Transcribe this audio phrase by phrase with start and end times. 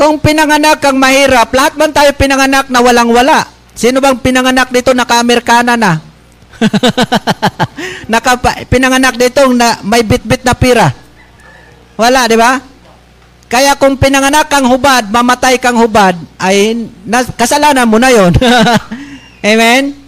[0.00, 3.44] Kung pinanganak kang mahirap, lahat man tayo pinanganak na walang-wala.
[3.76, 6.00] Sino bang pinanganak dito naka-Amerikana na?
[8.12, 10.88] naka pinanganak dito na may bit-bit na pira.
[12.00, 12.56] Wala, di ba?
[13.44, 18.32] Kaya kung pinanganak kang hubad, mamatay kang hubad, ay na, kasalanan mo na yon.
[19.52, 20.00] Amen?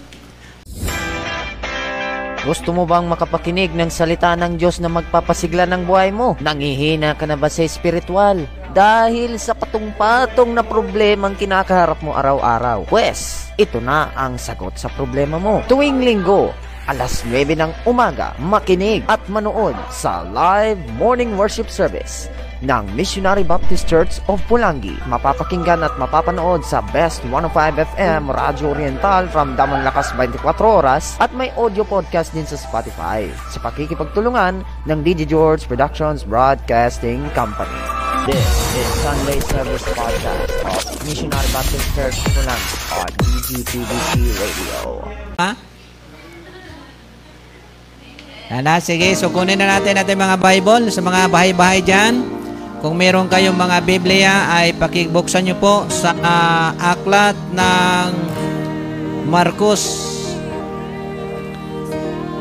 [2.48, 6.32] Gusto mo bang makapakinig ng salita ng Diyos na magpapasigla ng buhay mo?
[6.40, 8.61] Nangihina ka na ba sa espiritual?
[8.72, 12.88] Dahil sa patong-patong na problemang kinakaharap mo araw-araw.
[12.88, 15.60] Pwes, ito na ang sagot sa problema mo.
[15.68, 16.56] Tuwing linggo,
[16.88, 22.32] alas 9 ng umaga, makinig at manood sa live morning worship service
[22.64, 24.96] ng Missionary Baptist Church of Pulangi.
[25.04, 31.34] Mapapakinggan at mapapanood sa Best 105 FM Radio Oriental from Damang Lakas 24 Oras at
[31.36, 38.11] may audio podcast din sa Spotify sa pakikipagtulungan ng DJ George Productions Broadcasting Company.
[38.22, 44.78] This is Sunday Service Podcast of Missionary Baptist Church Pulangi on DGTBC Radio.
[45.42, 45.50] Ha?
[48.46, 52.22] Ana, sige, so kunin na natin natin mga Bible sa mga bahay-bahay dyan.
[52.78, 58.08] Kung meron kayong mga Biblia ay pakibuksan nyo po sa uh, aklat ng
[59.26, 59.82] Marcos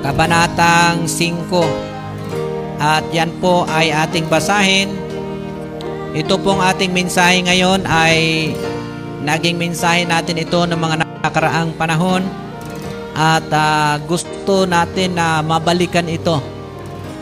[0.05, 5.09] Kabanatang 5 At yan po ay ating basahin
[6.11, 8.17] Ito pong ating mensahe ngayon ay
[9.21, 12.25] Naging mensahe natin ito ng mga nakaraang panahon
[13.13, 16.41] At uh, gusto natin na mabalikan ito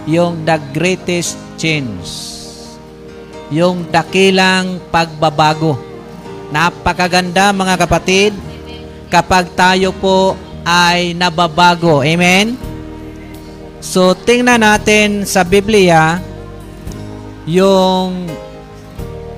[0.09, 2.39] Yung the greatest change
[3.49, 5.73] yung dakilang pagbabago.
[6.53, 8.31] Napakaganda mga kapatid
[9.09, 12.05] kapag tayo po ay nababago.
[12.05, 12.53] Amen?
[13.81, 16.21] So, tingnan natin sa Biblia
[17.49, 18.29] yung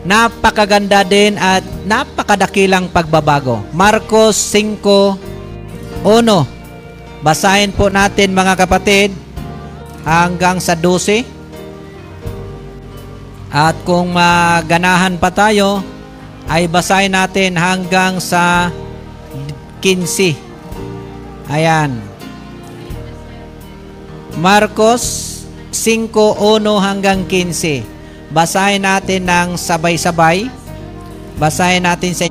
[0.02, 3.62] napakaganda din at napakadakilang pagbabago.
[3.74, 4.82] Marcos 5.1
[7.22, 9.14] Basahin po natin mga kapatid
[10.02, 11.22] hanggang sa 12.
[13.52, 15.86] At kung maganahan pa tayo,
[16.50, 18.74] ay basahin natin hanggang sa
[19.84, 20.34] 15.
[21.52, 22.02] Ayan.
[24.40, 25.28] Marcos
[25.70, 26.16] 5.1
[26.82, 27.91] hanggang 15.
[28.32, 30.48] Basahin natin ng sabay-sabay.
[31.36, 32.26] Basahin natin sa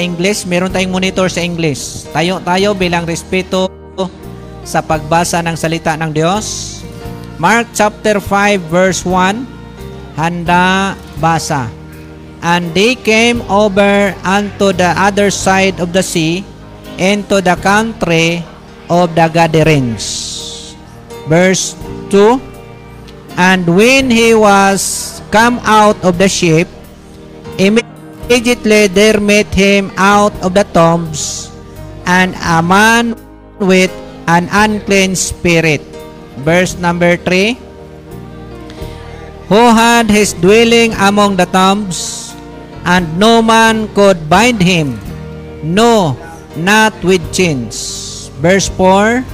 [0.00, 0.48] English.
[0.48, 2.08] Meron tayong monitor sa English.
[2.08, 3.68] Tayo, tayo bilang respeto
[4.64, 6.80] sa pagbasa ng salita ng Diyos.
[7.36, 11.68] Mark chapter 5 verse 1 handa basa.
[12.42, 16.42] And they came over unto the other side of the sea,
[16.98, 18.42] into the country
[18.90, 20.74] of the Gadarenes.
[21.30, 21.78] Verse
[22.10, 26.68] 2, And when he was come out of the ship,
[27.56, 31.48] immediately there met him out of the tombs,
[32.04, 33.16] and a man
[33.56, 33.90] with
[34.28, 35.80] an unclean spirit.
[36.44, 37.56] Verse number 3,
[39.48, 42.36] who had his dwelling among the tombs,
[42.84, 45.00] and no man could bind him,
[45.64, 46.12] no,
[46.60, 48.28] not with chains.
[48.44, 49.24] Verse 4,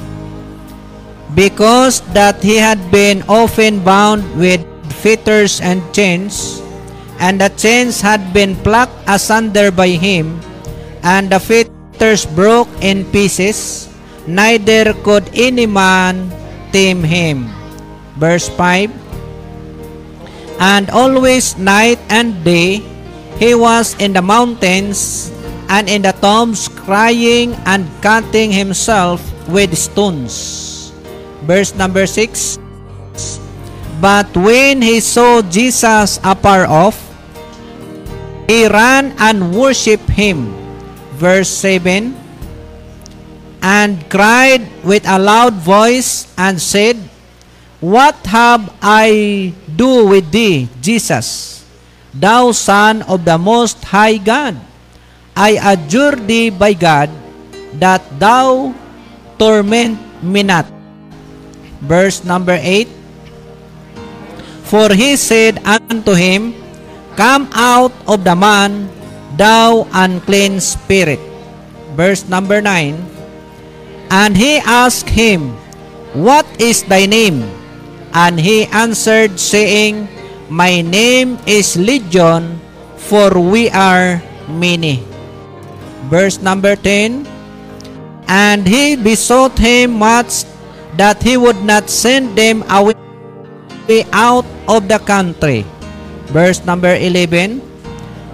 [1.34, 4.67] Because that he had been often bound with
[4.98, 6.62] fetters and chains,
[7.18, 10.38] and the chains had been plucked asunder by him,
[11.02, 13.88] and the fetters broke in pieces,
[14.26, 16.30] neither could any man
[16.72, 17.48] tame him.
[18.18, 18.90] Verse 5,
[20.58, 22.82] And always night and day
[23.38, 25.30] he was in the mountains
[25.70, 30.90] and in the tombs crying and cutting himself with stones.
[31.46, 32.58] Verse number 6
[33.98, 37.02] But when he saw Jesus afar off,
[38.46, 40.54] he ran and worshipped him.
[41.18, 42.14] Verse 7
[43.58, 46.94] And cried with a loud voice and said,
[47.82, 51.66] What have I do with thee, Jesus,
[52.14, 54.54] thou Son of the Most High God?
[55.34, 57.10] I adjure thee by God
[57.82, 58.74] that thou
[59.38, 60.66] torment me not.
[61.82, 62.97] Verse number 8
[64.68, 66.52] For he said unto him,
[67.16, 68.92] Come out of the man,
[69.40, 71.18] thou unclean spirit.
[71.96, 72.94] Verse number 9
[74.12, 75.56] And he asked him,
[76.12, 77.48] What is thy name?
[78.12, 80.04] And he answered, saying,
[80.52, 82.60] My name is Legion,
[83.08, 84.20] for we are
[84.52, 85.00] many.
[86.12, 87.24] Verse number 10,
[88.28, 90.44] And he besought him much
[91.00, 93.07] that he would not send them away
[94.12, 95.64] out of the country.
[96.28, 97.64] Verse number 11,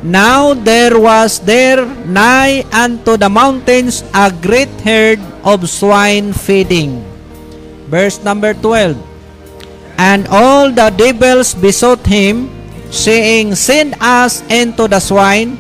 [0.03, 7.07] Now there was there nigh unto the mountains a great herd of swine feeding.
[7.87, 8.99] Verse number 12.
[9.95, 12.51] And all the devils besought him,
[12.91, 15.55] saying, Send us into the swine,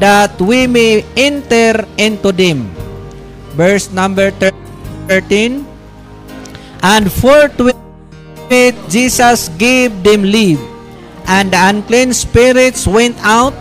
[0.00, 2.72] that we may enter into them.
[3.52, 5.60] Verse number 13.
[6.80, 7.83] And forthwith
[8.88, 10.60] Jesus gave them leave,
[11.26, 13.54] and the unclean spirits went out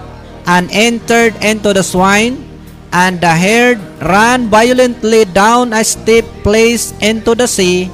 [0.46, 2.44] and entered into the swine,
[2.92, 7.90] and the herd ran violently down a steep place into the sea.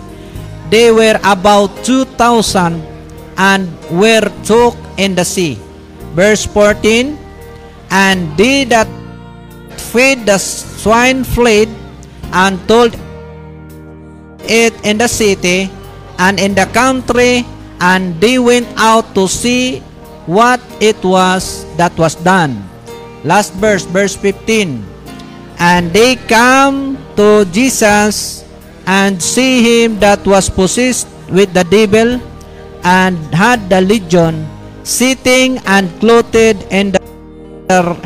[0.70, 2.86] They were about two thousand
[3.40, 5.58] and were took in the sea.
[6.14, 7.18] Verse 14
[7.90, 8.88] And they that
[9.80, 11.70] feed the swine fled
[12.34, 12.94] and told
[14.44, 15.72] it in the city
[16.20, 17.48] and in the country,
[17.80, 19.80] and they went out to see
[20.28, 22.62] what it was that was done.
[23.24, 24.84] Last verse, verse 15.
[25.60, 28.46] And they come to Jesus
[28.86, 32.22] and see him that was possessed with the devil
[32.84, 34.48] and had the legion
[34.84, 37.00] sitting and clothed in the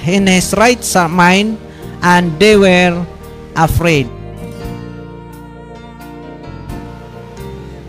[0.04, 1.56] in his right mind
[2.02, 3.06] and they were
[3.56, 4.23] afraid.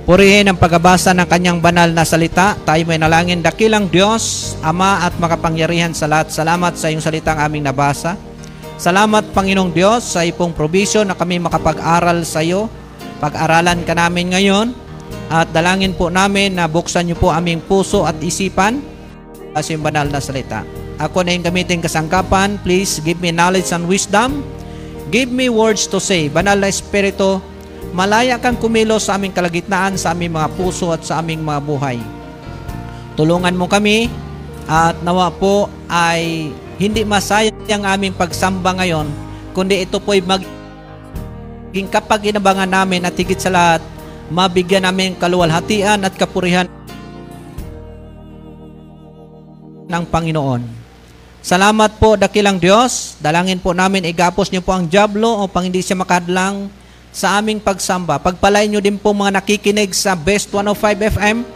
[0.04, 2.52] Purihin ang pagbabasa ng kanyang banal na salita.
[2.68, 6.28] Tayo may nalangin dakilang Diyos, Ama at makapangyarihan sa lahat.
[6.28, 8.12] Salamat sa iyong salitang aming nabasa.
[8.76, 12.68] Salamat Panginoong Diyos sa ipong provision na kami makapag-aral sa iyo.
[13.16, 14.76] Pag-aralan ka namin ngayon
[15.32, 18.84] at dalangin po namin na buksan niyo po aming puso at isipan
[19.56, 20.68] sa iyong banal na salita.
[21.00, 22.60] Ako na yung gamitin kasangkapan.
[22.60, 24.44] Please give me knowledge and wisdom.
[25.08, 26.28] Give me words to say.
[26.28, 27.40] Banal na Espiritu,
[27.94, 32.02] malaya kang kumilos sa aming kalagitnaan, sa aming mga puso at sa aming mga buhay.
[33.14, 34.10] Tulungan mo kami
[34.66, 39.06] at nawa po ay hindi masayang ang aming pagsamba ngayon,
[39.54, 43.80] kundi ito po ay maging kapag inabangan namin at higit sa lahat,
[44.26, 46.66] mabigyan namin kaluwalhatian at kapurihan
[49.86, 50.66] ng Panginoon.
[51.44, 53.20] Salamat po, dakilang Diyos.
[53.20, 56.72] Dalangin po namin, igapos niyo po ang Diablo upang hindi siya makadlang
[57.14, 58.18] sa aming pagsamba.
[58.18, 61.46] Pagpalain nyo din po mga nakikinig sa Best 105 FM.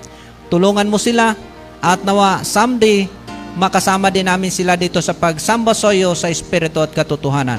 [0.47, 1.35] Tulungan mo sila
[1.83, 3.11] at nawa someday
[3.59, 7.59] makasama din namin sila dito sa pagsamba sa sa Espiritu at katotohanan.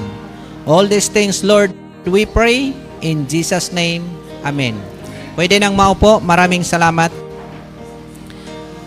[0.64, 1.76] All these things, Lord,
[2.08, 2.72] we pray
[3.04, 4.08] in Jesus' name.
[4.40, 4.80] Amen.
[5.36, 6.24] Pwede nang maupo.
[6.24, 7.12] Maraming salamat.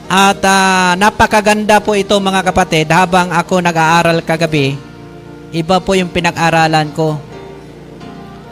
[0.09, 4.73] At uh, napakaganda po ito mga kapatid habang ako nag-aaral kagabi.
[5.53, 7.32] Iba po yung pinag-aralan ko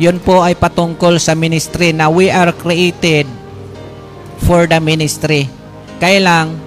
[0.02, 3.30] yun po ay patungkol sa ministry na we are created
[4.42, 5.46] for the ministry.
[6.02, 6.58] Kailang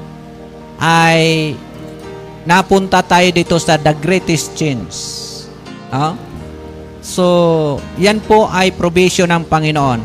[0.79, 1.51] ay
[2.47, 4.97] napunta tayo dito sa the greatest chance.
[5.91, 6.15] Uh?
[7.03, 7.27] So,
[7.99, 10.01] yan po ay provision ng Panginoon.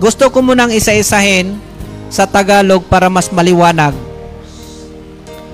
[0.00, 1.60] Gusto ko munang isa-isahin
[2.08, 3.92] sa Tagalog para mas maliwanag.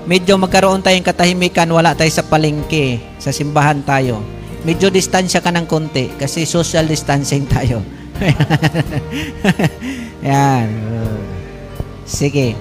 [0.07, 5.65] Medyo magkaroon tayong katahimikan, wala tayo sa palengke, sa simbahan tayo medyo distansya ka ng
[5.69, 7.79] konti kasi social distancing tayo.
[10.25, 10.67] Yan.
[12.03, 12.57] Sige.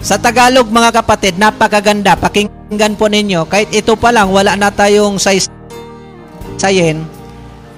[0.00, 2.16] Sa Tagalog mga kapatid, napakaganda.
[2.16, 3.44] Pakinggan po ninyo.
[3.44, 7.04] Kahit ito pa lang, wala na tayong sayin,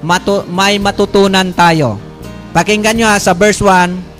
[0.04, 1.98] matu- may matutunan tayo.
[2.52, 4.12] Pakinggan nyo ha, sa verse 1,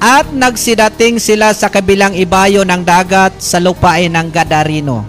[0.00, 5.04] At nagsidating sila sa kabilang ibayo ng dagat sa lupain ng Gadarino.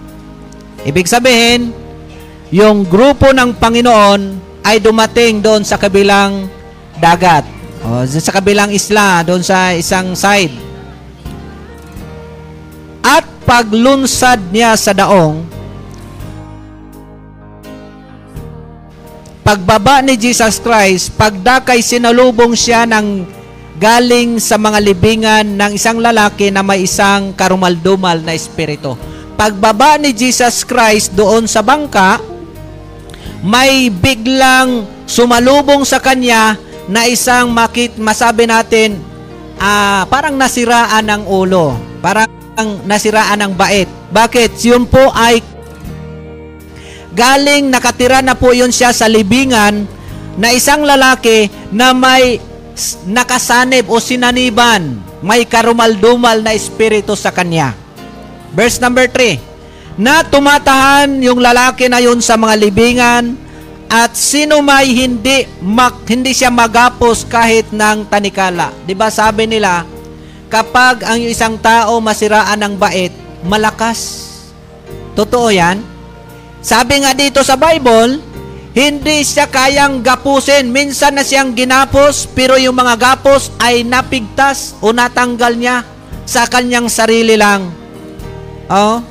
[0.84, 1.72] Ibig sabihin,
[2.52, 4.22] yung grupo ng Panginoon
[4.60, 6.52] ay dumating doon sa kabilang
[7.00, 7.48] dagat.
[7.82, 10.54] O, sa kabilang isla, doon sa isang side.
[13.02, 15.42] At paglunsad niya sa daong,
[19.42, 23.26] pagbaba ni Jesus Christ, pagdakay sinalubong siya ng
[23.82, 28.94] galing sa mga libingan ng isang lalaki na may isang karumaldumal na espiritu.
[29.34, 32.22] Pagbaba ni Jesus Christ doon sa bangka,
[33.42, 39.00] may biglang sumalubong sa kanya na isang makit masabi natin
[39.58, 42.30] uh, parang nasiraan ng ulo, parang
[42.86, 43.90] nasiraan ng bait.
[44.12, 44.58] Bakit?
[44.66, 45.42] Yun po ay
[47.12, 49.84] galing nakatira na po yun siya sa libingan
[50.40, 52.40] na isang lalaki na may
[53.04, 57.76] nakasanib o sinaniban, may karumaldumal na espiritu sa kanya.
[58.52, 59.51] Verse number 3
[60.00, 63.36] na tumatahan yung lalaki na yun sa mga libingan
[63.92, 68.72] at sino may hindi mak, hindi siya magapos kahit ng tanikala.
[68.88, 69.84] 'Di ba sabi nila
[70.48, 73.12] kapag ang isang tao masiraan ng bait,
[73.44, 74.32] malakas.
[75.16, 75.84] Totoo yan?
[76.64, 78.22] Sabi nga dito sa Bible,
[78.72, 80.72] hindi siya kayang gapusin.
[80.72, 85.84] Minsan na siyang ginapos, pero yung mga gapos ay napigtas o natanggal niya
[86.24, 87.68] sa kanyang sarili lang.
[88.72, 89.11] Oh.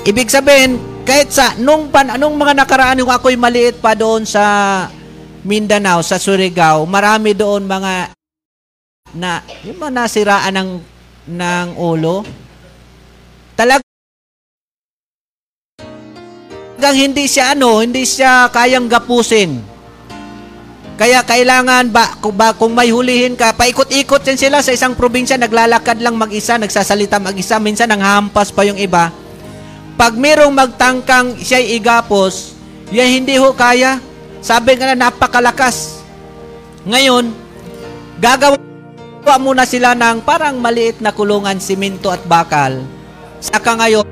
[0.00, 4.88] Ibig sabihin, kahit sa nung pan anong mga nakaraan yung ako'y maliit pa doon sa
[5.44, 8.16] Mindanao, sa Surigao, marami doon mga
[9.12, 10.70] na yung mga nasiraan ng
[11.36, 12.24] ng ulo.
[13.52, 13.84] Talagang
[16.96, 19.60] hindi siya ano, hindi siya kayang gapusin.
[20.96, 25.36] Kaya kailangan ba kung, ba, kung may hulihin ka, paikot-ikot din sila sa isang probinsya,
[25.36, 29.12] naglalakad lang mag-isa, nagsasalita mag-isa, minsan nanghampas pa yung iba.
[30.00, 32.56] Pag merong magtangkang siya'y igapos,
[32.88, 34.00] yan hindi ho kaya.
[34.40, 36.00] Sabi nga na napakalakas.
[36.88, 37.28] Ngayon,
[38.16, 38.56] gagawa
[39.36, 42.80] muna sila ng parang maliit na kulungan, simento at bakal.
[43.44, 44.08] Saka ngayon,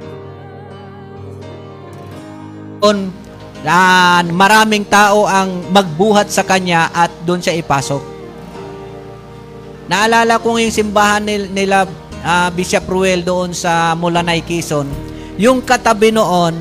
[3.64, 8.04] na maraming tao ang magbuhat sa kanya at doon siya ipasok.
[9.88, 11.88] Naalala ko yung simbahan nila
[12.20, 15.16] uh, Bishop Ruel doon sa Mulanay, Quezon.
[15.38, 16.58] Yung katabi noon,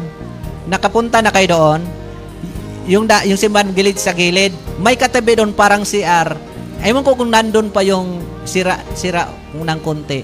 [0.69, 1.81] nakapunta na kayo doon,
[2.86, 6.38] yung, da, yung simbahan gilid sa gilid, may katabi doon parang CR.
[6.86, 10.22] Ewan ko kung nandun pa yung sira, sira ng konti.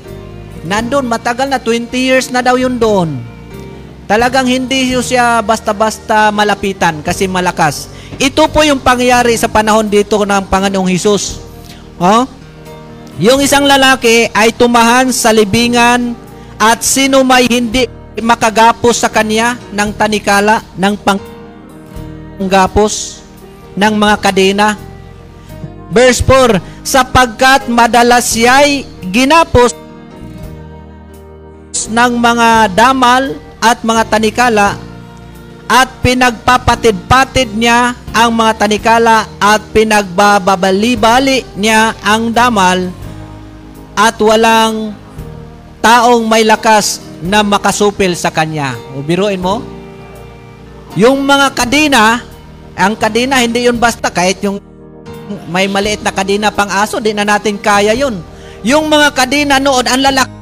[0.64, 3.20] Nandun, matagal na, 20 years na daw yun doon.
[4.06, 7.90] Talagang hindi siya basta-basta malapitan kasi malakas.
[8.22, 11.42] Ito po yung pangyari sa panahon dito ng Panginoong Hesus.
[11.98, 12.30] Oh?
[13.18, 16.14] Yung isang lalaki ay tumahan sa libingan
[16.62, 20.94] at sino may hindi makagapos sa kanya ng tanikala, ng
[22.38, 23.24] panggapos,
[23.74, 24.78] ng mga kadena.
[25.94, 29.74] Verse 4, sapagkat madalas siya'y ginapos
[31.90, 34.76] ng mga damal at mga tanikala
[35.70, 42.94] at pinagpapatid-patid niya ang mga tanikala at pinagbababali-bali niya ang damal
[43.98, 44.94] at walang
[45.82, 48.76] taong may lakas na makasupil sa kanya.
[48.94, 49.64] O biruin mo,
[51.00, 52.22] yung mga kadina,
[52.76, 54.60] ang kadina hindi yun basta kahit yung
[55.48, 58.20] may maliit na kadina pang aso, di na natin kaya yun.
[58.62, 60.34] Yung mga kadina noon, ang lalaki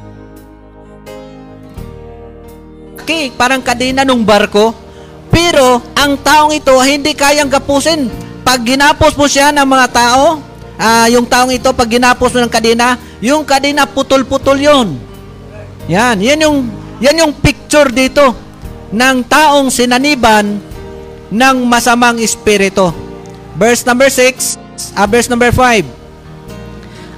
[3.38, 4.74] parang kadena ng barko.
[5.32, 8.12] Pero ang taong ito hindi kayang gapusin.
[8.44, 10.44] Pag ginapos mo siya ng mga tao,
[10.76, 15.11] uh, yung taong ito pag ginapos mo ng kadena, yung kadena putol-putol 'yon.
[15.90, 16.58] Yan, yan yung
[17.02, 18.38] yan yung picture dito
[18.94, 20.62] ng taong sinaniban
[21.32, 22.92] ng masamang espiritu.
[23.56, 24.60] Verse number 6,
[24.94, 25.88] uh, ah, verse number 5.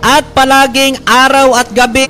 [0.04, 2.08] At palaging araw at gabi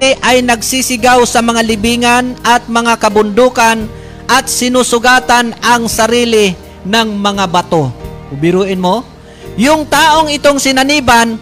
[0.00, 3.88] ay nagsisigaw sa mga libingan at mga kabundukan
[4.28, 6.52] at sinusugatan ang sarili
[6.84, 7.88] ng mga bato.
[8.28, 9.06] Ubiruin mo,
[9.56, 11.40] yung taong itong sinaniban,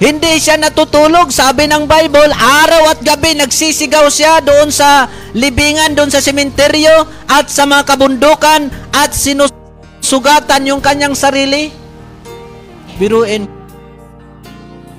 [0.00, 5.04] hindi siya natutulog, sabi ng Bible, araw at gabi nagsisigaw siya doon sa
[5.36, 11.68] libingan, doon sa sementeryo at sa mga kabundukan at sinusugatan yung kanyang sarili.
[12.96, 13.44] Biruin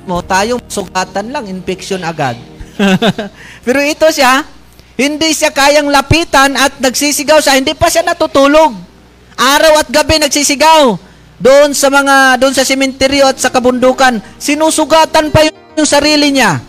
[0.06, 2.38] mo, tayong sugatan lang, infection agad.
[3.66, 4.46] Pero ito siya,
[5.02, 8.78] hindi siya kayang lapitan at nagsisigaw siya, hindi pa siya natutulog.
[9.34, 11.10] Araw at gabi nagsisigaw.
[11.42, 16.62] Doon sa mga, doon sa sementeryo at sa kabundukan, sinusugatan pa yung sarili niya.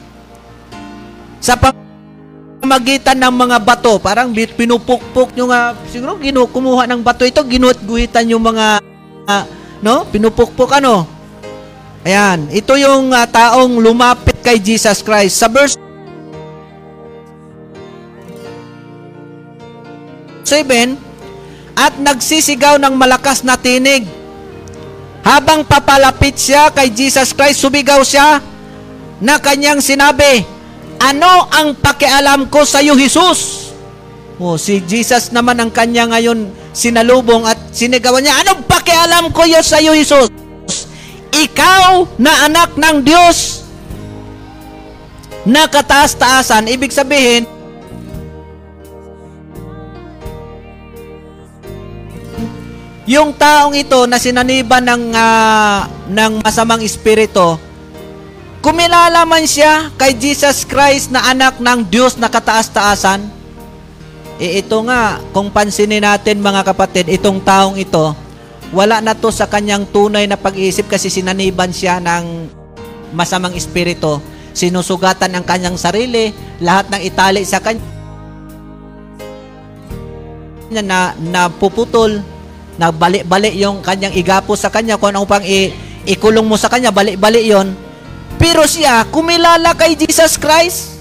[1.45, 7.45] Sa pamagitan ng mga bato, parang pinupukpok yung, uh, siguro ginu, kumuha ng bato ito,
[7.45, 8.81] ginuhat-guhitan yung mga,
[9.29, 9.45] uh,
[9.85, 10.09] no?
[10.09, 11.05] Pinupukpok ano?
[12.09, 15.37] Ayan, ito yung uh, taong lumapit kay Jesus Christ.
[15.37, 15.77] Sa verse
[20.49, 20.97] 7,
[21.77, 24.22] at nagsisigaw ng malakas na tinig.
[25.23, 28.43] Habang papalapit siya kay Jesus Christ, sumigaw siya
[29.23, 30.43] na kanyang sinabi,
[30.99, 33.71] Ano ang pakialam ko sa iyo, Jesus?
[34.43, 39.63] Oh, si Jesus naman ang kanya ngayon sinalubong at sinigawan niya, Anong pakialam ko yo
[39.63, 40.27] sa iyo, Jesus?
[41.33, 43.63] Ikaw na anak ng Diyos
[45.47, 47.47] na kataas-taasan, ibig sabihin,
[53.03, 57.59] Yung taong ito na sinaniban ng, uh, ng masamang espiritu,
[58.63, 63.27] kumilala man siya kay Jesus Christ na anak ng Diyos na kataas-taasan,
[64.39, 68.15] e ito nga, kung pansinin natin mga kapatid, itong taong ito,
[68.71, 72.47] wala na to sa kanyang tunay na pag-iisip kasi sinaniban siya ng
[73.11, 74.23] masamang espiritu.
[74.53, 76.29] sinusugatan ang kanyang sarili,
[76.61, 77.81] lahat ng itali sa kanya
[80.85, 82.21] na napuputol,
[82.81, 85.73] na bali-bali yung kanyang igapo sa kanya, kung ano pang i,
[86.09, 87.73] ikulong mo sa kanya, bali-bali yon.
[88.41, 90.99] Pero siya, kumilala kay Jesus Christ.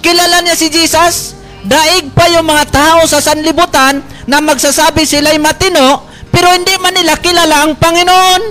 [0.00, 1.36] Kilala niya si Jesus.
[1.60, 7.20] Daig pa yung mga tao sa sanlibutan na magsasabi sila'y matino, pero hindi man nila
[7.20, 8.42] kilala ang Panginoon.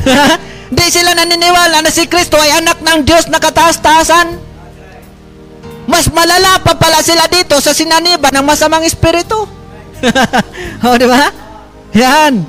[0.70, 4.38] Hindi sila naniniwala na si Kristo ay anak ng Diyos na kataas-taasan.
[5.90, 9.50] Mas malala pa pala sila dito sa sinaniba ng masamang espiritu.
[10.86, 11.49] o, di ba?
[11.94, 12.46] Yan.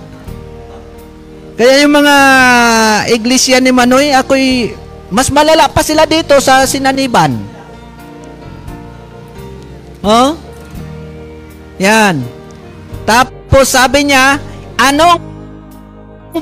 [1.57, 2.15] Kaya yung mga
[3.13, 4.73] iglesia ni Manoy, ako'y
[5.11, 7.35] mas malala pa sila dito sa sinaniban.
[10.01, 10.39] Oh?
[11.77, 12.23] Yan.
[13.03, 14.39] Tapos sabi niya,
[14.79, 15.19] anong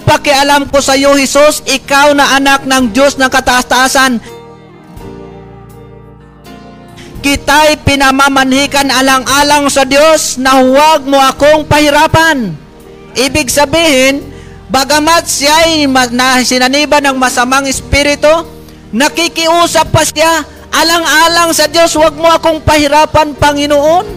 [0.06, 4.22] pakialam ko sa iyo, Jesus, ikaw na anak ng Diyos ng kataas-taasan.
[7.20, 12.69] Kita'y pinamamanhikan alang-alang sa Diyos na huwag mo akong pahirapan.
[13.20, 14.24] Ibig sabihin,
[14.72, 15.84] bagamat siya ay
[16.16, 18.32] na sinaniba ng masamang espiritu,
[18.96, 24.08] nakikiusap pa siya, alang-alang sa Diyos, huwag mo akong pahirapan, Panginoon.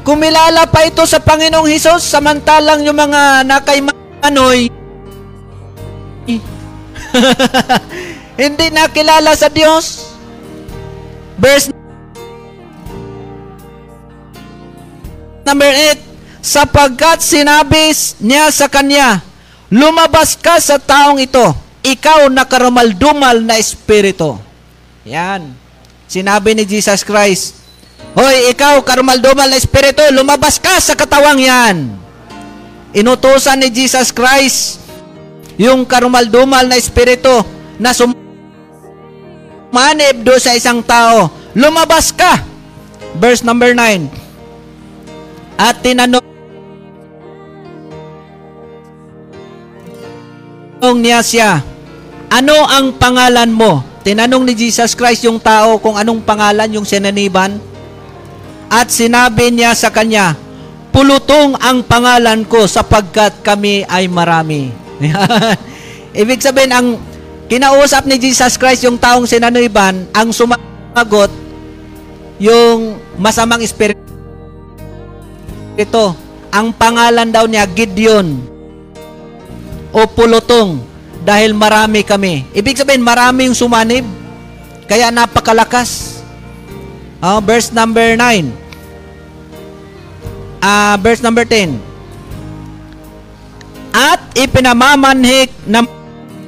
[0.00, 4.72] Kumilala pa ito sa Panginoong Hesus samantalang yung mga nakaymanoy
[8.40, 10.08] hindi nakilala sa Diyos.
[11.36, 11.68] Verse
[15.44, 16.09] number 8
[16.40, 19.24] sapagkat sinabi niya sa kanya,
[19.72, 24.36] lumabas ka sa taong ito, ikaw na karamaldumal na espiritu.
[25.08, 25.56] Yan.
[26.10, 27.60] Sinabi ni Jesus Christ,
[28.10, 31.94] Hoy, ikaw, karumaldumal na espiritu, lumabas ka sa katawang yan.
[32.90, 34.82] Inutusan ni Jesus Christ
[35.54, 37.30] yung karumaldumal na espiritu
[37.78, 38.16] na sumanib
[40.26, 41.30] do sa isang tao.
[41.54, 42.42] Lumabas ka.
[43.14, 44.10] Verse number 9.
[45.54, 46.29] At tinanong
[50.80, 51.50] niya siya,
[52.32, 53.84] ano ang pangalan mo?
[54.00, 57.60] Tinanong ni Jesus Christ yung tao kung anong pangalan yung sinaniban.
[58.70, 60.38] At sinabi niya sa kanya,
[60.90, 64.74] Pulutong ang pangalan ko sapagkat kami ay marami.
[66.20, 66.88] Ibig sabihin, ang
[67.46, 71.30] kinausap ni Jesus Christ yung taong sinanuiban, ang sumagot,
[72.42, 74.02] yung masamang espiritu.
[75.78, 76.18] Ito,
[76.50, 78.49] ang pangalan daw niya, Gideon,
[79.90, 80.82] o Pulutong,
[81.20, 82.48] dahil marami kami.
[82.56, 84.06] Ibig sabihin, marami yung sumanib,
[84.88, 86.22] kaya napakalakas.
[87.20, 88.50] Oh, verse number 9.
[90.60, 91.76] Ah, uh, verse number 10.
[93.90, 95.84] At ipinamamanhik na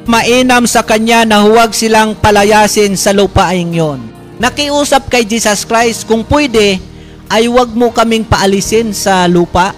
[0.06, 4.00] mainam sa kanya na huwag silang palayasin sa lupaing yon.
[4.42, 6.82] Nakiusap kay Jesus Christ, kung pwede,
[7.30, 9.70] ay huwag mo kaming paalisin sa lupa.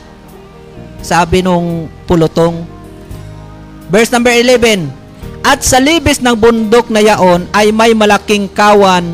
[1.04, 2.73] Sabi nung pulutong.
[3.88, 4.88] Verse number 11.
[5.44, 9.04] At sa libis ng bundok na yaon ay may malaking kawan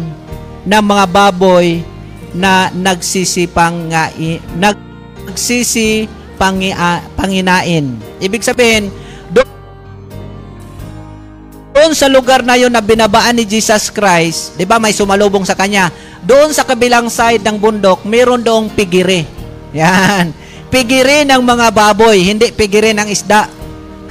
[0.62, 1.82] ng mga baboy
[2.30, 3.90] na nagsisipang
[4.54, 6.06] nagsisi
[6.38, 6.70] pangi,
[7.18, 7.98] panginain.
[8.22, 8.94] Ibig sabihin,
[11.70, 15.58] doon sa lugar na yon na binabaan ni Jesus Christ, 'di ba may sumalubong sa
[15.58, 15.90] kanya.
[16.22, 19.24] Doon sa kabilang side ng bundok, meron doong pigiri.
[19.74, 20.30] Yan.
[20.70, 23.48] Pigiri ng mga baboy, hindi pigiri ng isda.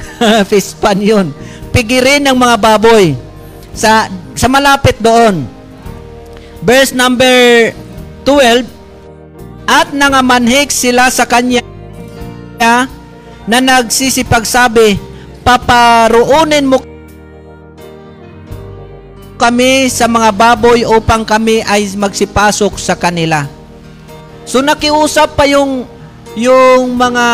[0.50, 1.32] Fish pan yun.
[1.70, 3.14] Pigiri ng mga baboy.
[3.74, 5.60] Sa, sa malapit doon
[6.64, 7.72] verse number
[8.28, 8.68] 12,
[9.70, 11.62] At nangamanhik sila sa kanya
[13.46, 14.98] na nagsisipagsabi,
[15.46, 16.78] Paparuunin mo
[19.40, 23.48] kami sa mga baboy upang kami ay magsipasok sa kanila.
[24.44, 25.88] So nakiusap pa yung
[26.36, 27.26] yung mga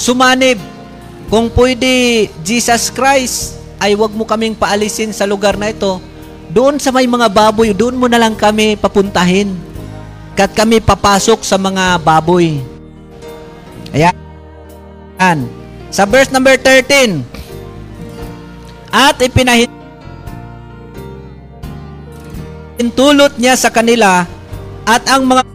[0.00, 0.58] sumanib
[1.32, 5.96] kung pwede Jesus Christ ay wag mo kaming paalisin sa lugar na ito
[6.52, 9.56] doon sa may mga baboy, doon mo na lang kami papuntahin.
[10.36, 12.60] Kat kami papasok sa mga baboy.
[13.96, 15.48] Ayan.
[15.88, 17.24] Sa verse number 13.
[18.92, 19.72] At ipinahit
[22.92, 24.28] tulot niya sa kanila
[24.84, 25.46] at ang mga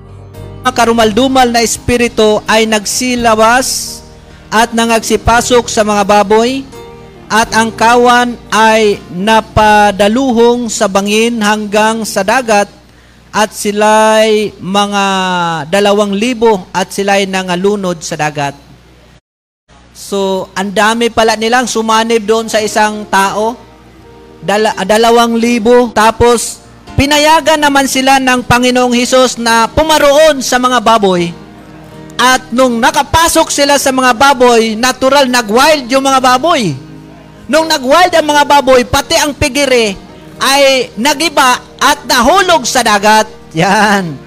[0.73, 3.99] karumaldumal na espiritu ay nagsilabas
[4.47, 6.63] at nangagsipasok sa mga baboy
[7.27, 12.71] at ang kawan ay napadaluhong sa bangin hanggang sa dagat
[13.35, 15.03] at sila'y mga
[15.67, 18.55] dalawang libo at sila'y nangalunod sa dagat.
[19.91, 23.57] So, ang dami pala nilang sumanib doon sa isang tao
[24.41, 25.89] dala, dalawang libo.
[25.91, 26.63] Tapos,
[26.95, 31.46] pinayagan naman sila ng Panginoong Hesus na pumaroon sa mga baboy.
[32.17, 36.73] At nung nakapasok sila sa mga baboy, natural nag-wild yung mga baboy.
[37.45, 39.93] Nung nag-wild ang mga baboy, pati ang pigire
[40.41, 43.29] ay nagiba at nahulog sa dagat.
[43.53, 44.17] Yan.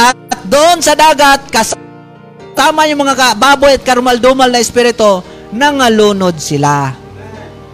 [0.00, 0.16] At
[0.48, 5.20] doon sa dagat, kasama yung mga baboy at karumal-dumal na espiritu,
[5.52, 6.96] nangalunod sila.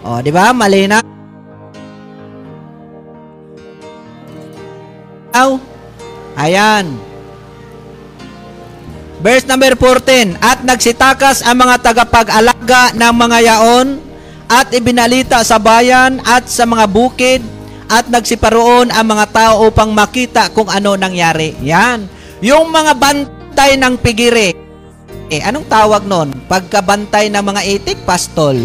[0.03, 0.51] O, di ba?
[0.51, 1.01] Malinaw.
[6.35, 7.06] Ayan.
[9.17, 13.87] Verse number 14, At nagsitakas ang mga tagapag-alaga ng mga yaon
[14.45, 17.41] at ibinalita sa bayan at sa mga bukid
[17.89, 21.57] at nagsiparoon ang mga tao upang makita kung ano nangyari.
[21.65, 22.05] Yan.
[22.45, 24.53] Yung mga bantay ng pigire.
[25.33, 26.31] Eh, anong tawag nun?
[26.45, 28.55] Pagkabantay ng mga itik, pastol.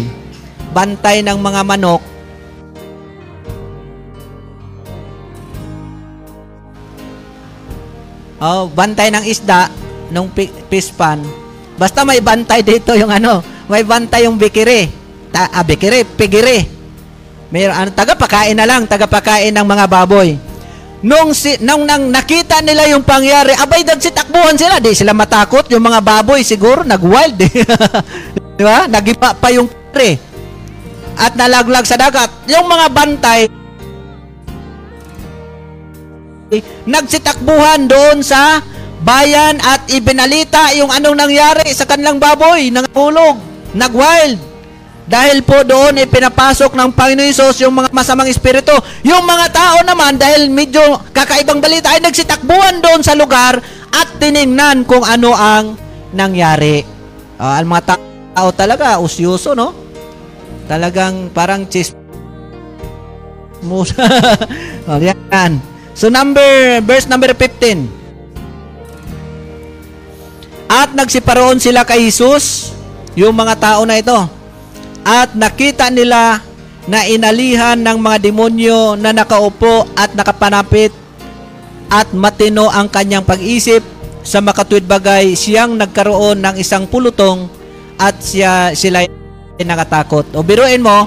[0.69, 2.03] Bantay ng mga manok,
[8.43, 9.71] Oh, bantay ng isda
[10.09, 10.31] nung
[10.67, 11.21] pispan.
[11.77, 14.89] Basta may bantay dito yung ano, may bantay yung bikiri.
[15.33, 16.59] Ta, ah, bikiri, pigiri.
[17.53, 20.37] May ano, taga-pakain na lang, taga-pakain ng mga baboy.
[21.03, 25.67] Nung, si, nung nang nakita nila yung pangyari, abay nagsitakbuhan sila, di sila matakot.
[25.67, 27.35] Yung mga baboy siguro, nag-wild.
[28.57, 28.87] di ba?
[28.87, 30.15] Nagipa pa yung pire.
[31.19, 32.31] At nalaglag sa dagat.
[32.47, 33.51] Yung mga bantay,
[36.85, 38.61] nagsitakbuhan doon sa
[39.03, 43.37] bayan at ibinalita yung anong nangyari sa kanilang baboy, nangulog,
[43.75, 44.39] nagwild.
[45.03, 48.71] Dahil po doon ipinapasok ng Panginoon Isos yung mga masamang espiritu.
[49.03, 50.79] Yung mga tao naman, dahil medyo
[51.11, 53.59] kakaibang balita, ay nagsitakbuhan doon sa lugar
[53.91, 55.75] at tiningnan kung ano ang
[56.15, 56.87] nangyari.
[57.35, 59.75] Uh, ang mga tao talaga, usyoso, no?
[60.71, 61.91] Talagang parang chis...
[63.59, 64.07] Musa.
[64.87, 65.59] oh, yan.
[65.95, 68.02] So number, verse number 15.
[70.73, 72.73] At nagsiparoon sila kay Jesus,
[73.13, 74.17] yung mga tao na ito.
[75.05, 76.41] At nakita nila
[76.89, 80.89] na inalihan ng mga demonyo na nakaupo at nakapanapit
[81.93, 83.85] at matino ang kanyang pag-isip
[84.25, 87.45] sa makatuwid bagay siyang nagkaroon ng isang pulutong
[88.01, 90.25] at siya sila ay nakatakot.
[90.33, 91.05] O biruin mo,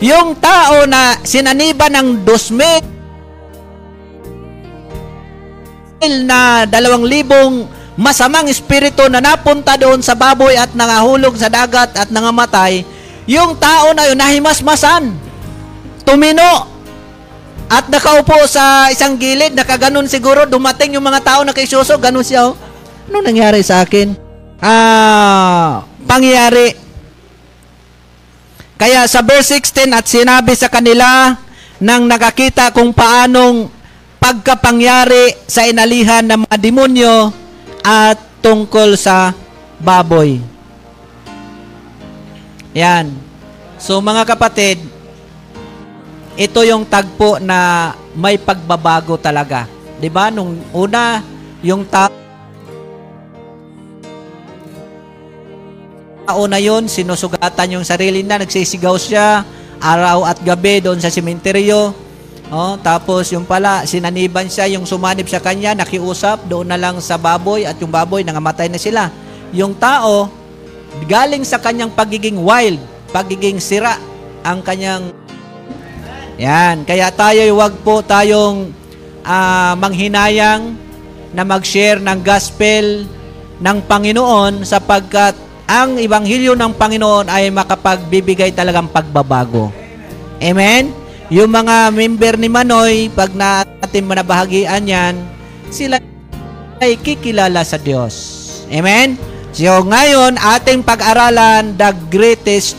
[0.00, 2.96] yung tao na sinaniba ng dosmet
[6.22, 12.12] na dalawang libong masamang espiritu na napunta doon sa baboy at nangahulog sa dagat at
[12.12, 12.84] nangamatay,
[13.24, 15.16] yung tao na yun nahimasmasan,
[16.04, 16.76] tumino,
[17.66, 22.22] at nakaupo sa isang gilid, nakaganon siguro, dumating yung mga tao na kay Suso, ganun
[22.22, 22.54] siya, oh.
[23.10, 24.14] ano nangyari sa akin?
[24.62, 26.78] Ah, pangyari.
[28.78, 31.34] Kaya sa verse 16, at sinabi sa kanila,
[31.82, 33.66] nang nakakita kung paanong
[34.22, 37.45] pagkapangyari sa inalihan ng mga demonyo
[37.86, 39.30] at tungkol sa
[39.78, 40.42] baboy.
[42.74, 43.14] Yan.
[43.78, 44.82] So mga kapatid,
[46.34, 49.70] ito yung tagpo na may pagbabago talaga.
[50.02, 50.34] 'Di ba?
[50.34, 51.22] Nung una,
[51.62, 52.10] yung tao
[56.50, 59.46] na yon sinusugatan yung sarili na, nagsisigaw siya
[59.78, 62.05] araw at gabi doon sa simenteryo
[62.46, 67.18] Oh, tapos yung pala, sinaniban siya, yung sumanib sa kanya, nakiusap, doon na lang sa
[67.18, 69.10] baboy at yung baboy nangamatay na sila.
[69.50, 70.30] Yung tao,
[71.10, 72.78] galing sa kanyang pagiging wild,
[73.10, 73.98] pagiging sira,
[74.46, 75.10] ang kanyang
[76.38, 76.86] yan.
[76.86, 78.70] Kaya tayo, wag po tayong
[79.26, 80.76] uh, manghinayang
[81.34, 83.08] na mag-share ng gospel
[83.58, 85.34] ng Panginoon sapagkat
[85.66, 89.74] ang ibanghilyo ng Panginoon ay makapagbibigay talagang pagbabago.
[90.38, 91.05] Amen?
[91.26, 95.14] Yung mga member ni Manoy, pag natin manabahagian yan,
[95.74, 95.98] sila
[96.78, 98.14] ay kikilala sa Diyos.
[98.70, 99.18] Amen?
[99.50, 102.78] So ngayon, ating pag-aralan the greatest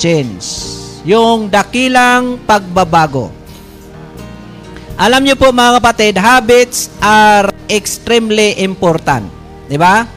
[0.00, 0.44] change.
[1.04, 3.28] Yung dakilang pagbabago.
[4.96, 9.28] Alam niyo po mga kapatid, habits are extremely important.
[9.68, 10.08] Di ba?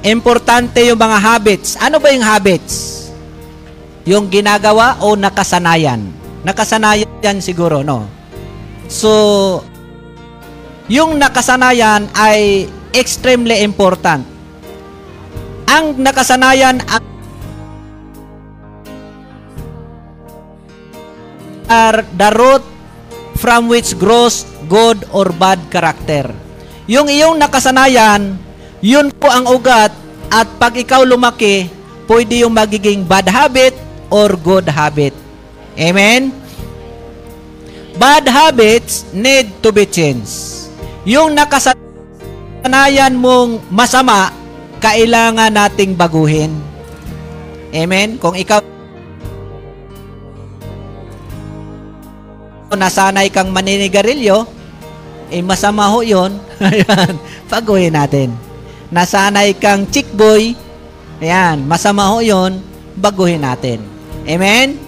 [0.00, 1.76] Importante yung mga habits.
[1.76, 3.01] Ano ba yung habits?
[4.02, 6.02] Yung ginagawa o nakasanayan?
[6.42, 8.10] Nakasanayan siguro, no?
[8.90, 9.62] So,
[10.90, 14.26] yung nakasanayan ay extremely important.
[15.70, 16.82] Ang nakasanayan
[21.72, 22.62] are the root
[23.40, 26.28] from which grows good or bad character.
[26.90, 28.36] Yung iyong nakasanayan,
[28.84, 29.94] yun po ang ugat
[30.28, 31.70] at pag ikaw lumaki,
[32.10, 33.72] pwede yung magiging bad habit
[34.12, 35.16] or good habit.
[35.80, 36.28] Amen?
[37.96, 40.68] Bad habits need to be changed.
[41.08, 44.28] Yung nakasanayan mong masama,
[44.84, 46.52] kailangan nating baguhin.
[47.72, 48.20] Amen?
[48.20, 48.60] Kung ikaw
[52.72, 54.48] nasanay kang maninigarilyo,
[55.32, 56.36] eh masama ho yun.
[56.60, 57.16] Ayan,
[57.48, 58.32] baguhin natin.
[58.92, 60.52] Nasanay kang chick boy,
[61.16, 62.60] ayan, masama ho yun,
[62.92, 63.91] baguhin natin.
[64.26, 64.78] Amen?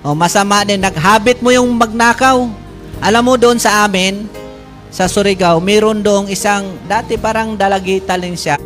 [0.00, 2.48] O masama din, naghabit mo yung magnakaw.
[3.00, 4.24] Alam mo doon sa amin,
[4.88, 8.56] sa Surigao, mayroon doong isang, dati parang dalagita lang siya.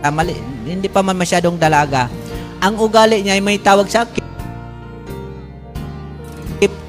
[0.00, 0.34] Ah, mali,
[0.64, 2.06] hindi pa man masyadong dalaga.
[2.62, 4.06] Ang ugali niya ay may tawag sa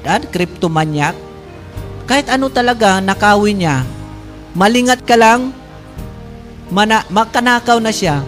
[0.06, 1.14] ah, cryptomaniac.
[2.06, 3.82] Kahit ano talaga, nakawin niya.
[4.54, 5.50] Malingat ka lang,
[6.70, 8.22] mana, makanakaw na siya.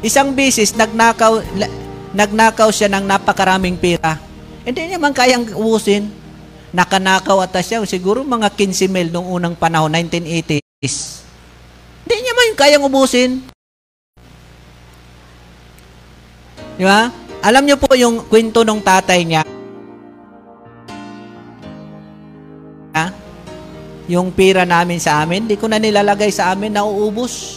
[0.00, 1.44] Isang bisis, nagnakaw,
[2.18, 4.18] nagnakaw siya ng napakaraming pera.
[4.66, 6.10] Hindi naman kayang ubusin.
[6.74, 11.22] Nakanakaw ata siya, siguro mga 15 mil noong unang panahon, 1980s.
[12.04, 13.30] Hindi niya man kayang ubusin.
[16.74, 17.08] Di ba?
[17.38, 19.42] Alam niyo po yung kwento ng tatay niya.
[22.98, 23.06] Ha?
[24.10, 27.56] Yung pira namin sa amin, di ko na nilalagay sa amin, nauubos.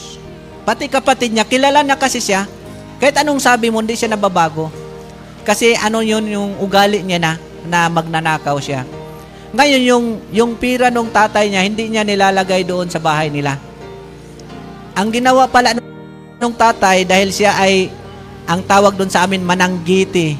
[0.63, 2.60] Pati kapatid niya, kilala na kasi siya.
[3.01, 4.69] Kahit anong sabi mo, hindi siya nababago.
[5.41, 7.31] Kasi ano yun yung ugali niya na,
[7.65, 8.85] na magnanakaw siya.
[9.57, 13.57] Ngayon, yung, yung pira ng tatay niya, hindi niya nilalagay doon sa bahay nila.
[14.93, 17.89] Ang ginawa pala ng tatay, dahil siya ay,
[18.45, 20.37] ang tawag doon sa amin, mananggiti.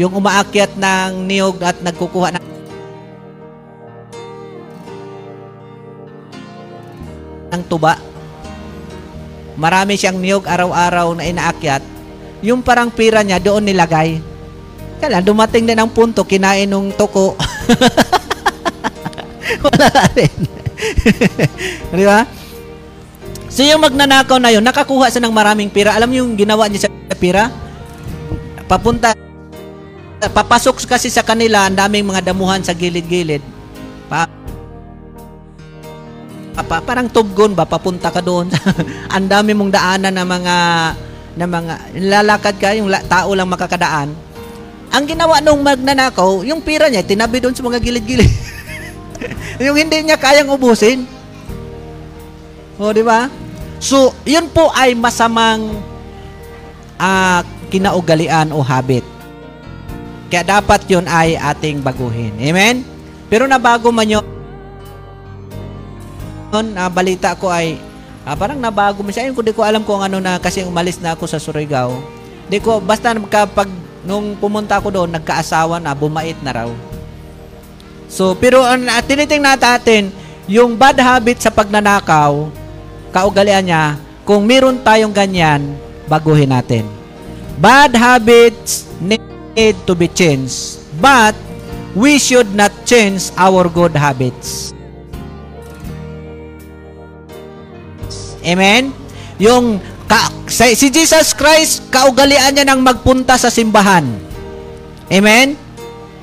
[0.00, 2.46] Yung umaakyat ng niyog at nagkukuha ng
[7.50, 8.09] ng tuba.
[9.60, 11.84] Marami siyang niyog araw-araw na inaakyat.
[12.40, 14.16] Yung parang pira niya doon nilagay.
[14.96, 17.36] Kaya dumating din ang punto, kinain nung toko.
[19.68, 20.32] Wala rin.
[22.00, 22.24] Di ba?
[23.52, 25.92] So yung magnanakaw na yun, nakakuha siya ng maraming pira.
[25.92, 27.52] Alam yung ginawa niya sa pira?
[28.64, 29.12] Papunta,
[30.24, 33.44] papasok kasi sa kanila, ang daming mga damuhan sa gilid-gilid.
[34.08, 34.24] Pa,
[36.62, 38.48] pa, parang tubgon ba, papunta ka doon.
[39.14, 40.56] ang dami mong daanan ng mga,
[41.36, 44.30] na mga, lalakad ka, yung tao lang makakadaan
[44.90, 48.26] ang ginawa nung magnanakaw, yung pira niya, tinabi doon sa mga gilid-gilid.
[49.64, 51.06] yung hindi niya kayang ubusin.
[52.74, 53.30] O, di ba?
[53.78, 55.78] So, yun po ay masamang
[56.98, 59.06] uh, kinaugalian o habit.
[60.26, 62.34] Kaya dapat yun ay ating baguhin.
[62.42, 62.82] Amen?
[63.30, 64.26] Pero nabago man yun,
[66.52, 67.78] uh, balita ko ay
[68.26, 69.26] uh, parang nabago mo siya.
[69.26, 72.02] Ayun, hindi ko alam kung ano na kasi umalis na ako sa Surigao.
[72.50, 73.70] Hindi ko, basta kapag
[74.02, 76.70] nung pumunta ako doon, nagkaasawa na, bumait na raw.
[78.10, 80.10] So, pero uh, tinitingnan natin,
[80.50, 82.50] yung bad habit sa pagnanakaw,
[83.14, 83.84] kaugalian niya,
[84.26, 85.78] kung meron tayong ganyan,
[86.10, 86.82] baguhin natin.
[87.62, 91.38] Bad habits need to be changed, but
[91.94, 94.74] we should not change our good habits.
[98.50, 98.90] Amen?
[99.38, 99.78] Yung
[100.10, 104.02] Ka, si Jesus Christ, kaugalian niya nang magpunta sa simbahan.
[105.06, 105.54] Amen?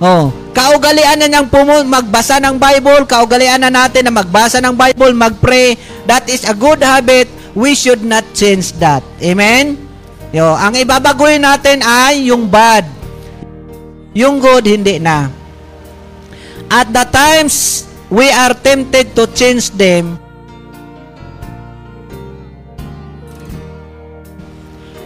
[0.03, 5.15] Oh, kaugalian na niyang pumun magbasa ng Bible, kaugalian na natin na magbasa ng Bible,
[5.15, 5.79] magpray.
[6.03, 7.31] That is a good habit.
[7.55, 9.07] We should not change that.
[9.23, 9.79] Amen?
[10.35, 12.83] Yo, ang ibabaguhin natin ay yung bad.
[14.11, 15.31] Yung good hindi na.
[16.67, 20.19] At the times we are tempted to change them,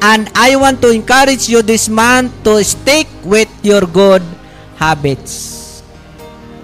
[0.01, 4.25] And I want to encourage you this month to stick with your good
[4.81, 5.61] habits.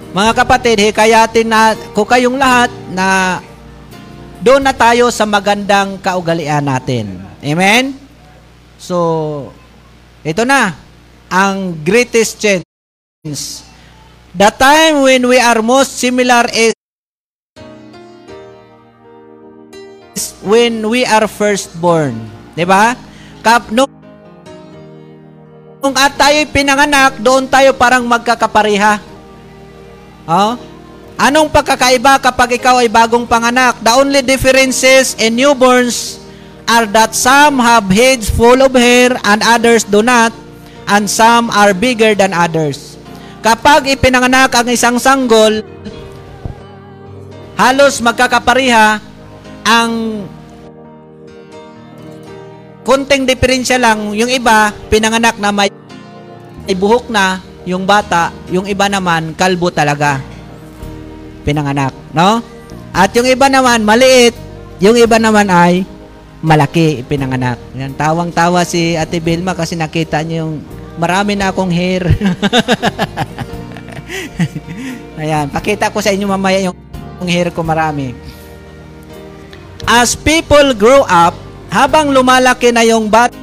[0.09, 3.37] Mga kapatid, hikayatin na ko kayong lahat na
[4.41, 7.21] doon na tayo sa magandang kaugalian natin.
[7.45, 7.93] Amen?
[8.81, 9.53] So,
[10.25, 10.73] ito na,
[11.29, 12.65] ang greatest change.
[14.33, 16.73] The time when we are most similar is
[20.41, 22.17] when we are first born.
[22.57, 23.06] 'Di ba?
[23.47, 23.87] Kap, nung,
[25.79, 28.99] nung at tayo pinanganak, doon tayo parang magkakapareha.
[30.27, 30.59] Oh?
[31.15, 33.79] Anong pagkakaiba kapag ikaw ay bagong panganak?
[33.79, 36.19] The only differences in newborns
[36.67, 40.35] are that some have heads full of hair and others do not,
[40.91, 42.99] and some are bigger than others.
[43.39, 45.63] Kapag ipinanganak ang isang sanggol,
[47.55, 48.99] halos magkakapareha
[49.63, 49.91] ang
[52.87, 55.67] konting diferensya lang, yung iba, pinanganak na may,
[56.71, 60.23] buhok na, yung bata, yung iba naman, kalbo talaga.
[61.43, 62.39] Pinanganak, no?
[62.95, 64.31] At yung iba naman, maliit,
[64.79, 65.83] yung iba naman ay
[66.39, 67.59] malaki, pinanganak.
[67.75, 70.63] Yan, tawang-tawa si Ate Vilma kasi nakita niyo yung
[70.95, 72.07] marami na akong hair.
[75.19, 76.77] Ayan, pakita ko sa inyo mamaya yung,
[77.19, 78.15] yung hair ko marami.
[79.83, 83.35] As people grow up, habang lumalaki na yung bata,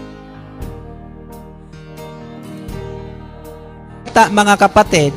[4.31, 5.13] mga kapatid,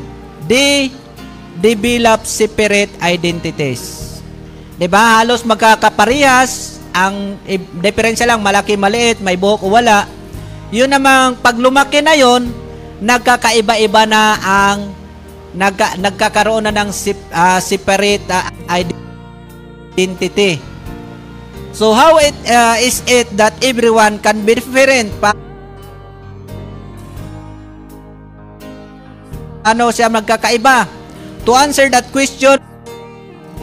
[0.48, 0.92] they
[1.58, 4.18] develop separate identities.
[4.78, 5.22] 'Di ba?
[5.22, 10.06] Halos magkakaparehas, ang eh, diferensya lang malaki maliit, may buhok o wala.
[10.70, 12.50] 'Yun namang pag lumaki na 'yon,
[13.02, 14.94] nagkakaiba-iba na ang
[15.58, 16.90] nagka, nagkakaroon na ng
[17.34, 20.62] uh, separate uh, identity.
[21.78, 25.14] So how it uh, is it that everyone can be different?
[25.22, 25.38] Pa
[29.62, 30.90] ano siya magkakaiba?
[31.46, 32.58] To answer that question,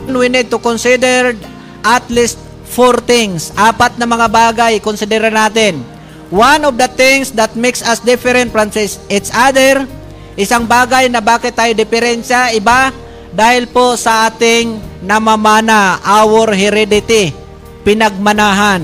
[0.06, 1.34] we need to consider
[1.82, 2.38] at least
[2.70, 3.50] four things.
[3.58, 5.82] Apat na mga bagay consider natin.
[6.30, 8.70] One of the things that makes us different from
[9.10, 9.90] each other,
[10.38, 12.94] isang bagay na bakit tayo diferensya, iba,
[13.34, 17.43] dahil po sa ating namamana, our heredity
[17.84, 18.82] pinagmanahan.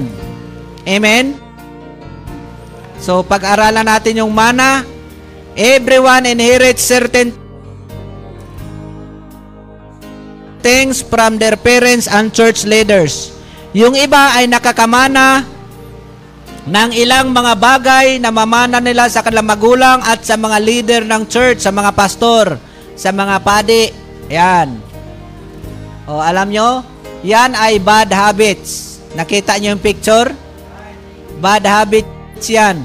[0.85, 1.37] Amen?
[3.01, 4.85] So, pag-aralan natin yung mana,
[5.57, 7.33] everyone inherits certain
[10.61, 13.33] things from their parents and church leaders.
[13.73, 15.49] Yung iba ay nakakamana
[16.69, 21.25] ng ilang mga bagay na mamana nila sa kanilang magulang at sa mga leader ng
[21.25, 22.61] church, sa mga pastor,
[22.93, 23.89] sa mga padi.
[24.29, 24.77] Yan.
[26.05, 26.85] O, alam nyo,
[27.25, 28.89] yan ay bad habits.
[29.14, 30.31] Nakita niyo yung picture?
[31.42, 32.79] Bad habits yan.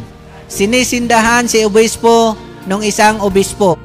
[0.50, 2.34] Sinisindahan si obispo
[2.66, 3.78] nung isang obispo.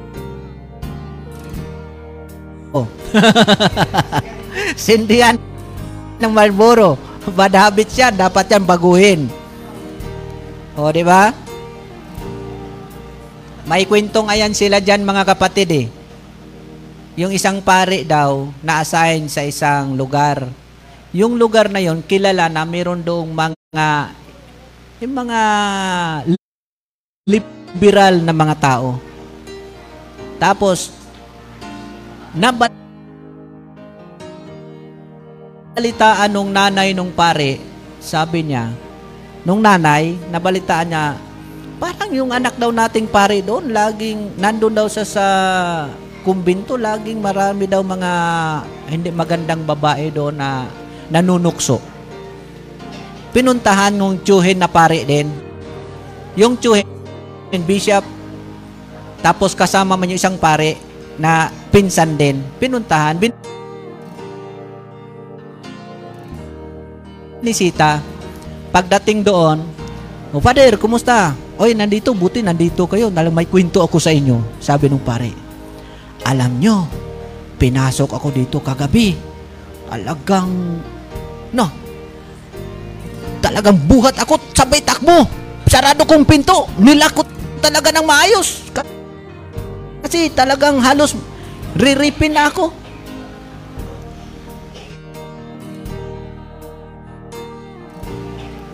[2.73, 2.87] Oh.
[4.79, 5.37] Sindihan
[6.17, 6.97] ng Marlboro.
[7.37, 8.17] Bad habits yan.
[8.17, 9.21] Dapat yan baguhin.
[10.73, 11.29] O, di ba?
[13.69, 15.87] May kwentong ayan sila dyan mga kapatid eh.
[17.19, 20.60] Yung isang pare daw na-assign sa isang lugar
[21.11, 24.15] yung lugar na yon kilala na meron doong mga
[25.03, 25.39] yung mga
[27.27, 28.95] liberal na mga tao.
[30.39, 30.95] Tapos
[32.31, 32.71] nabalitaan
[36.31, 37.59] nung nanay nung pare,
[37.99, 38.71] sabi niya,
[39.43, 41.19] nung nanay, nabalitaan niya,
[41.75, 45.25] parang yung anak daw nating pare doon, laging, nandun daw sa sa
[46.23, 48.11] kumbinto, laging marami daw mga
[48.89, 50.80] hindi magandang babae doon na
[51.11, 51.83] nanunukso.
[53.35, 55.27] Pinuntahan ng tsuhin na pare din.
[56.39, 56.87] Yung tsuhin,
[57.67, 58.03] bishop,
[59.19, 60.79] tapos kasama man yung isang pare
[61.19, 62.39] na pinsan din.
[62.57, 63.19] Pinuntahan.
[63.19, 63.35] Bin
[67.41, 67.99] Nisita.
[68.71, 69.59] Pagdating doon,
[70.31, 71.35] O, oh, Father, kumusta?
[71.59, 73.11] Oy, nandito, buti nandito kayo.
[73.11, 75.27] Nalang may kwento ako sa inyo, sabi ng pare.
[76.23, 76.87] Alam nyo,
[77.59, 79.11] pinasok ako dito kagabi.
[79.91, 80.79] Talagang
[81.51, 81.67] No.
[83.43, 85.27] Talagang buhat ako, sabay takbo.
[85.67, 86.67] Sarado kong pinto.
[86.79, 87.27] Nilakot
[87.59, 88.71] talaga ng maayos.
[90.01, 91.15] Kasi talagang halos
[91.77, 92.73] riripin na ako.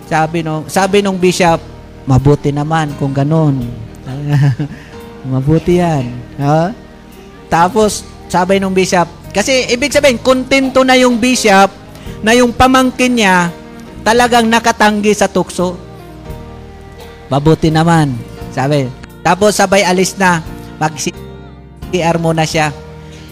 [0.08, 1.60] Sabi nung sabi nung bishop,
[2.08, 3.60] mabuti naman kung ganun.
[5.28, 6.08] mabuti 'yan.
[6.40, 6.72] Ha?
[7.52, 11.70] Tapos sabi nung bishop, kasi ibig sabihin kontento na yung bishop
[12.22, 13.52] na yung pamangkin niya
[14.02, 15.76] talagang nakatanggi sa tukso.
[17.28, 18.16] Mabuti naman.
[18.56, 18.88] Sabi.
[19.22, 20.40] Tapos sabay alis na.
[20.80, 22.72] Mag-CR muna siya.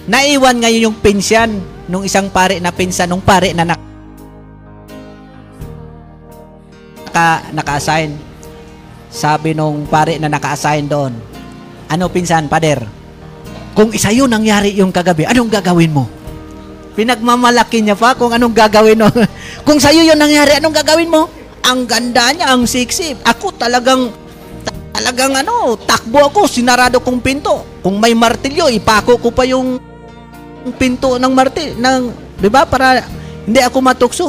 [0.05, 3.79] Naiwan ngayon yung pinsyan nung isang pare na pinsan, nung pare na naka,
[7.53, 8.13] naka-assign.
[9.09, 11.13] Sabi nung pare na naka-assign doon,
[11.87, 12.83] ano pinsan, pader?
[13.71, 16.09] Kung isa yun nangyari yung kagabi, anong gagawin mo?
[16.95, 19.11] Pinagmamalaki niya pa kung anong gagawin mo.
[19.67, 21.27] kung sa'yo yun nangyari, anong gagawin mo?
[21.67, 23.19] Ang ganda niya, ang sexy.
[23.19, 24.15] Ako talagang,
[24.95, 27.83] talagang ano, takbo ako, sinarado kong pinto.
[27.83, 29.75] Kung may martilyo, ipako ko pa yung
[30.79, 32.01] pinto ng martil, ng,
[32.39, 33.03] di ba, para
[33.43, 34.27] hindi ako matukso.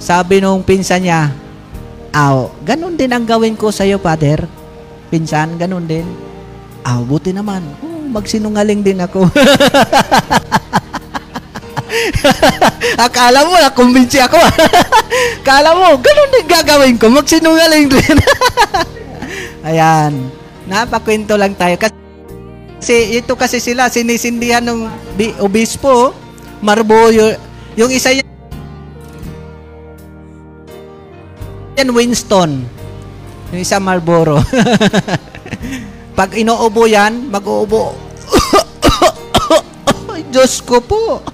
[0.00, 1.28] Sabi nung pinsan niya,
[2.10, 4.48] Aw, ganun din ang gawin ko sa'yo, Father.
[5.12, 6.08] Pinsan, ganun din.
[6.82, 9.30] Aw, buti naman magsinungaling din ako.
[13.06, 14.38] Akala mo, nakumbinsi ako.
[15.42, 17.10] Akala mo, ganun din gagawin ko.
[17.10, 18.16] Magsinungaling din.
[19.68, 20.30] Ayan.
[20.66, 21.74] Napakwento lang tayo.
[21.78, 24.86] Kasi ito kasi sila, sinisindihan ng
[25.42, 26.14] obispo,
[26.60, 27.34] Marboyo.
[27.78, 28.26] Yung isa yan,
[31.96, 32.68] Winston.
[33.50, 34.44] Yung isa Marlboro.
[36.20, 37.96] Pag inuubo yan, mag-uubo.
[40.28, 41.24] Diyos ko po.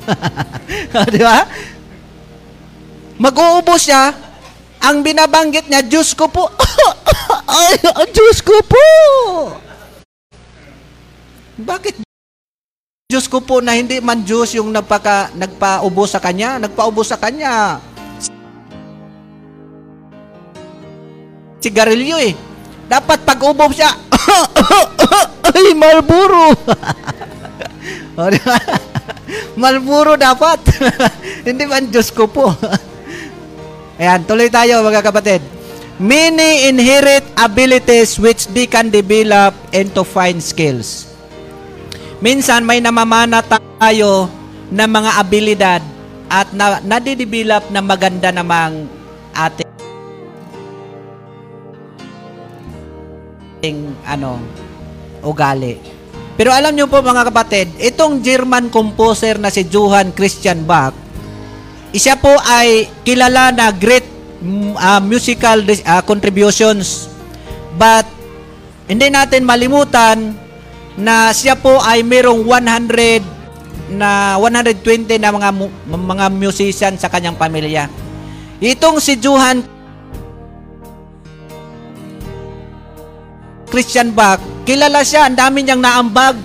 [1.10, 1.42] Di ba?
[3.18, 4.14] Mag-uubo siya.
[4.86, 6.54] Ang binabanggit niya, Diyos ko po.
[7.50, 7.82] Ay,
[8.14, 8.86] Diyos ko po.
[11.58, 12.06] Bakit
[13.10, 16.62] Diyos ko po na hindi man Diyos yung nagpaka, nagpaubo sa kanya?
[16.62, 17.82] Nagpaubo sa kanya.
[21.58, 22.45] Sigarilyo eh.
[22.86, 23.90] Dapat pag ubo siya,
[25.56, 26.54] ay, Marlboro.
[29.60, 30.60] Marlboro dapat.
[31.46, 32.54] Hindi man Diyos ko po.
[33.96, 35.40] Ayan, tuloy tayo mga kapatid.
[35.96, 41.08] Many inherit abilities which they can develop into fine skills.
[42.20, 44.28] Minsan may namamana tayo
[44.68, 45.82] ng mga abilidad
[46.28, 48.84] at na, nadidevelop na maganda namang
[49.32, 49.65] ating
[54.04, 54.38] ano
[55.24, 55.78] ugali.
[56.36, 60.92] Pero alam niyo po mga kapatid, itong German composer na si Johann Christian Bach,
[61.96, 64.04] isa po ay kilala na great
[64.76, 67.08] uh, musical uh, contributions.
[67.80, 68.04] But
[68.84, 70.36] hindi natin malimutan
[70.96, 75.50] na siya po ay merong 100 na 120 na mga
[75.86, 77.88] mga musician sa kanyang pamilya.
[78.60, 79.75] Itong si Johann
[83.76, 86.40] Christian Bach, kilala siya, ang dami niyang naambag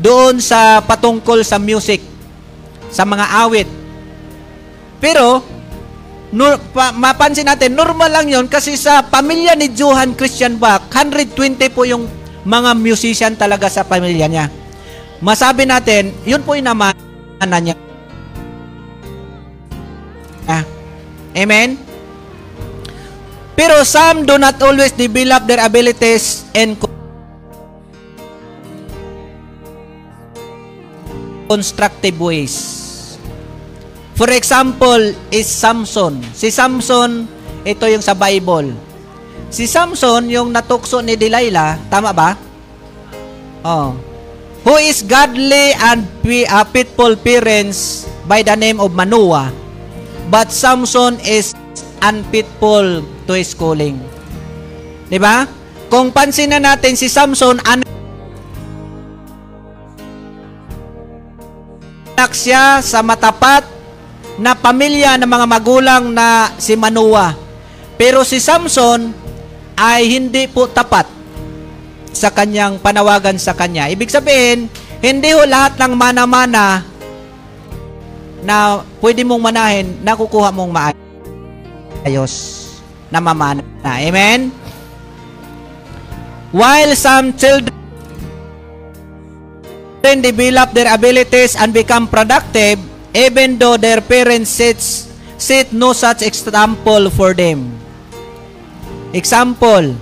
[0.00, 2.00] doon sa patungkol sa music,
[2.88, 3.68] sa mga awit.
[4.96, 5.44] Pero,
[6.32, 11.60] nur, pa, mapansin natin, normal lang yon kasi sa pamilya ni Johann Christian Bach, 120
[11.76, 12.08] po yung
[12.48, 14.48] mga musician talaga sa pamilya niya.
[15.20, 16.96] Masabi natin, yun po yung naman
[17.44, 17.76] niya.
[20.48, 20.64] Ah.
[21.36, 21.85] Amen?
[23.56, 26.76] Pero some do not always develop their abilities and
[31.48, 32.54] constructive ways.
[34.16, 36.20] For example, is Samson.
[36.36, 37.24] Si Samson,
[37.64, 38.76] ito yung sa Bible.
[39.48, 42.36] Si Samson, yung natukso ni Delilah, tama ba?
[43.64, 43.96] Oh.
[44.68, 49.54] Who is godly and uh, faithful parents by the name of Manoah.
[50.28, 51.54] But Samson is
[52.02, 53.98] unfaithful to his calling.
[55.10, 55.46] 'Di ba?
[55.86, 57.86] Kung pansin na natin si Samson anak
[62.36, 63.64] siya sa matapat
[64.36, 67.32] na pamilya ng mga magulang na si Manoah.
[67.96, 69.14] Pero si Samson
[69.72, 71.08] ay hindi po tapat
[72.12, 73.88] sa kanyang panawagan sa kanya.
[73.88, 74.68] Ibig sabihin,
[75.00, 76.84] hindi ho lahat ng mana-mana
[78.44, 80.72] na pwede mong manahin, nakukuha mong
[82.04, 82.65] maayos
[83.16, 83.92] ayos na.
[84.02, 84.52] Amen?
[86.52, 87.74] While some children
[90.22, 92.78] develop their abilities and become productive,
[93.16, 94.78] even though their parents set,
[95.36, 97.72] set no such example for them.
[99.12, 99.96] Example,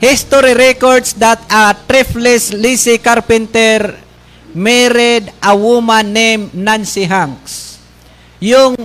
[0.00, 3.98] history records that a thriftless Lizzie Carpenter
[4.54, 7.78] married a woman named Nancy Hanks.
[8.38, 8.76] Yung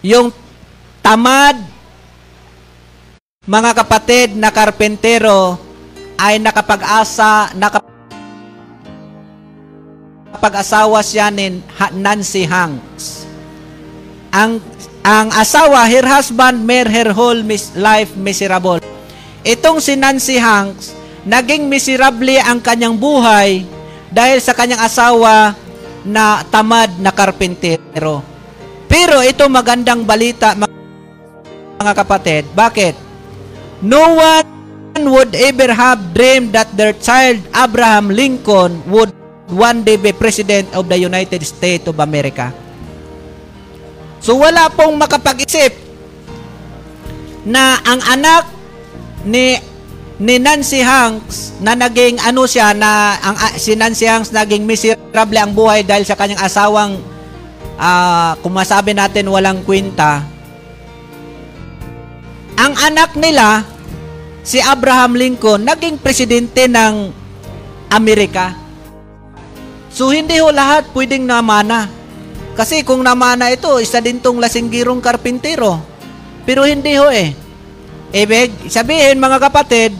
[0.00, 0.32] yung
[1.02, 1.58] tamad
[3.50, 5.58] mga kapatid na karpentero
[6.20, 7.50] ay nakapag-asa,
[10.38, 11.58] nakapag-asawa siya ni
[11.96, 13.26] Nancy Hanks.
[14.30, 14.62] Ang
[15.02, 18.78] ang asawa, her husband made her whole mis- life miserable.
[19.42, 20.94] Itong si Nancy Hanks,
[21.26, 23.66] naging miserable ang kanyang buhay
[24.14, 25.58] dahil sa kanyang asawa
[26.04, 28.22] na tamad na karpentero.
[28.86, 32.44] Pero ito magandang balita mga kapatid.
[32.52, 33.09] Bakit?
[33.80, 34.44] No one
[35.08, 39.12] would ever have dreamed that their child, Abraham Lincoln, would
[39.48, 42.52] one day be President of the United States of America.
[44.20, 45.72] So wala pong makapag-isip
[47.48, 48.44] na ang anak
[49.24, 49.56] ni
[50.20, 55.56] ni Nancy Hanks na naging ano siya na ang si Nancy Hanks naging miserable ang
[55.56, 57.00] buhay dahil sa kanyang asawang
[57.80, 60.20] uh, kung masabi natin walang kwenta
[62.60, 63.64] ang anak nila,
[64.44, 67.08] si Abraham Lincoln, naging presidente ng
[67.88, 68.52] Amerika.
[69.88, 71.88] So, hindi ho lahat pwedeng namana.
[72.52, 75.80] Kasi kung namana ito, isa din tong lasinggirong karpintero.
[76.44, 77.32] Pero hindi ho eh.
[78.12, 79.96] Ibig sabihin mga kapatid,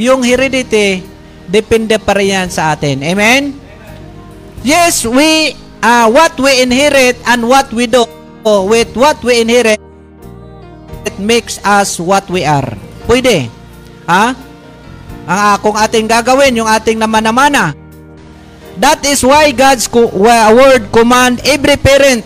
[0.00, 1.04] yung heredity,
[1.44, 3.04] depende pa rin yan sa atin.
[3.04, 3.52] Amen?
[4.64, 5.52] Yes, we,
[5.84, 8.08] uh, what we inherit and what we do
[8.64, 9.82] with what we inherit,
[11.06, 12.66] it makes us what we are.
[13.06, 13.48] Pwede.
[14.06, 14.34] Ha?
[15.30, 17.76] Ang kung ating gagawin, yung ating naman-namana.
[18.80, 22.24] That is why God's word command every parent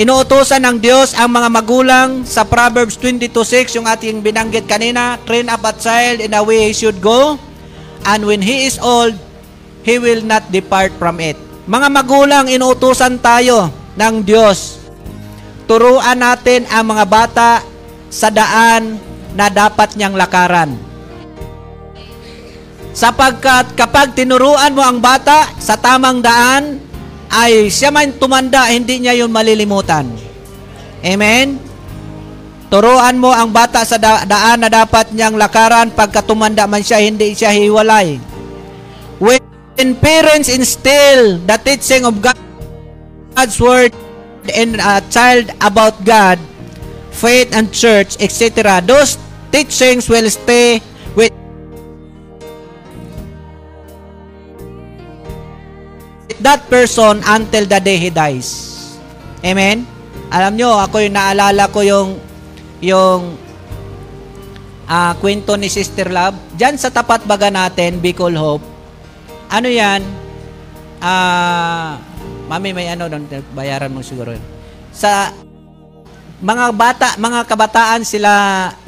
[0.00, 5.60] Inuutosan ng Diyos ang mga magulang sa Proverbs 22.6, yung ating binanggit kanina, train up
[5.60, 7.36] a child in the way he should go,
[8.08, 9.12] and when he is old,
[9.84, 11.36] he will not depart from it.
[11.68, 13.68] Mga magulang, inuutosan tayo
[14.00, 14.79] ng Diyos.
[15.70, 17.62] Turuan natin ang mga bata
[18.10, 18.98] sa daan
[19.38, 20.74] na dapat niyang lakaran.
[22.90, 26.82] Sapagkat kapag tinuruan mo ang bata sa tamang daan,
[27.30, 30.10] ay siya man tumanda, hindi niya yun malilimutan.
[31.06, 31.62] Amen?
[32.66, 36.98] Turuan mo ang bata sa da- daan na dapat niyang lakaran pagka tumanda man siya,
[36.98, 38.18] hindi siya hiwalay.
[39.22, 43.94] When parents instill the teaching of God's word
[44.48, 46.38] in a child about God,
[47.12, 49.18] faith and church, etc., those
[49.52, 50.80] teachings will stay
[51.14, 51.32] with
[56.40, 58.96] that person until the day he dies.
[59.44, 59.84] Amen?
[60.30, 62.08] Alam nyo, ako yung naalala ko yung
[62.80, 63.36] yung
[64.88, 66.38] uh, kwento ni Sister Love.
[66.56, 68.64] Diyan sa tapat baga natin, Bicol Hope.
[69.50, 70.00] Ano yan?
[71.00, 72.09] Ah, uh,
[72.50, 73.06] mami may ano
[73.54, 74.42] bayaran mo siguro yun.
[74.90, 75.30] Sa
[76.42, 78.32] mga bata, mga kabataan sila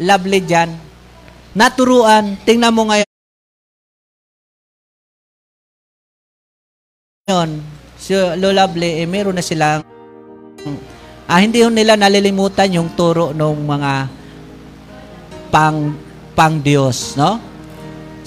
[0.02, 0.70] lovely diyan.
[1.54, 3.12] Naturuan, tingnan mo ngayon
[7.22, 7.62] Ngayon,
[8.02, 9.86] si Lolable, eh, meron na silang
[11.30, 13.92] ah, hindi nila nalilimutan yung turo ng mga
[15.54, 15.94] pang
[16.34, 17.38] pang Diyos, no?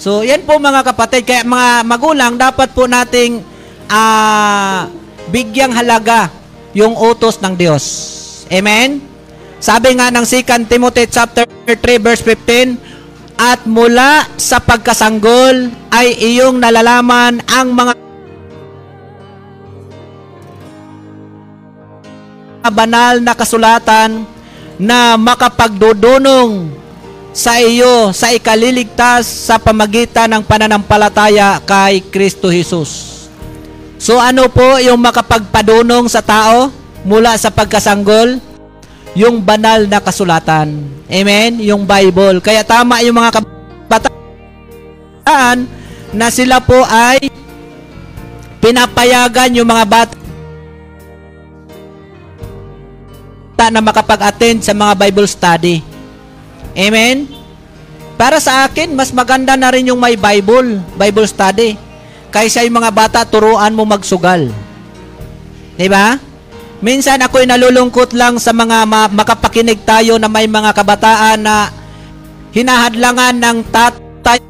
[0.00, 3.44] So, yan po mga kapatid, kaya mga magulang, dapat po nating
[3.92, 4.88] ah,
[5.30, 6.30] bigyang halaga
[6.76, 7.84] yung utos ng Diyos.
[8.52, 9.02] Amen?
[9.56, 12.76] Sabi nga ng 2 Timothy chapter 3 verse 15,
[13.36, 17.92] at mula sa pagkasanggol ay iyong nalalaman ang mga
[22.72, 24.26] banal na kasulatan
[24.76, 26.74] na makapagdudunong
[27.36, 33.15] sa iyo sa ikaliligtas sa pamagitan ng pananampalataya kay Kristo Jesus.
[34.06, 36.70] So ano po yung makapagpadunong sa tao
[37.02, 38.38] mula sa pagkasanggol?
[39.18, 40.78] Yung banal na kasulatan.
[41.10, 41.58] Amen?
[41.58, 42.38] Yung Bible.
[42.38, 44.06] Kaya tama yung mga kabataan
[46.14, 47.34] na sila po ay
[48.62, 50.14] pinapayagan yung mga bata
[53.74, 55.82] na makapag-attend sa mga Bible study.
[56.78, 57.26] Amen?
[58.14, 61.85] Para sa akin, mas maganda na rin yung may Bible, Bible study.
[62.30, 64.50] Kaysa yung mga bata, turuan mo magsugal.
[65.76, 66.16] Di ba?
[66.84, 71.72] Minsan ako'y nalulungkot lang sa mga ma- makapakinig tayo na may mga kabataan na
[72.52, 74.40] hinahadlangan ng tatay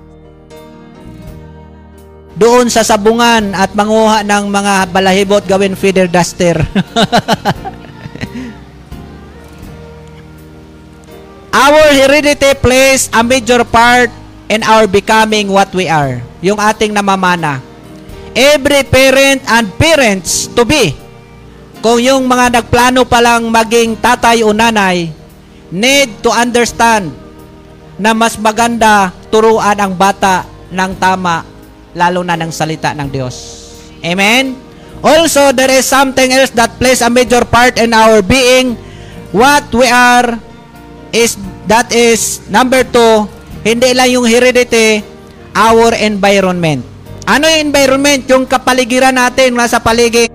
[2.37, 6.59] doon sa sabungan at manguha ng mga balahibot gawin feeder duster.
[11.57, 14.13] Our heredity plays a major part
[14.53, 16.21] in our becoming what we are.
[16.47, 17.59] Yung ating namamana.
[18.31, 20.95] Every parent and parents to be,
[21.83, 25.11] kung yung mga nagplano pa lang maging tatay o nanay,
[25.75, 27.11] need to understand
[27.99, 31.43] na mas maganda turuan ang bata ng tama,
[31.97, 33.35] lalo na ng salita ng Diyos.
[34.05, 34.55] Amen?
[35.01, 38.77] Also, there is something else that plays a major part in our being,
[39.33, 40.39] what we are,
[41.11, 43.27] is that is number two,
[43.65, 45.16] hindi lang yung heredity,
[45.57, 46.85] our environment.
[47.25, 48.29] Ano yung environment?
[48.29, 50.29] Yung kapaligiran natin nasa paligid.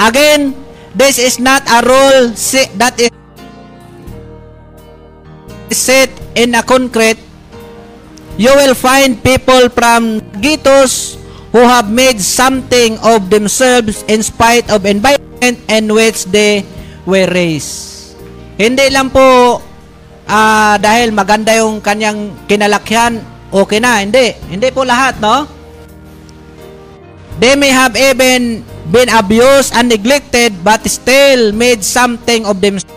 [0.00, 0.56] Again,
[0.92, 2.34] this is not a rule
[2.76, 3.12] that is
[5.70, 7.20] set in a concrete.
[8.40, 11.20] You will find people from ghettos
[11.52, 16.64] who have made something of themselves in spite of environment in which they
[17.04, 18.16] were raised.
[18.56, 19.60] Hindi lang po
[20.30, 23.18] uh, dahil maganda yung kanyang kinalakyan,
[23.50, 23.98] okay na.
[23.98, 24.38] Hindi.
[24.46, 25.50] Hindi po lahat, no?
[27.42, 28.62] They may have even
[28.92, 32.90] been abused and neglected but still made something of themselves.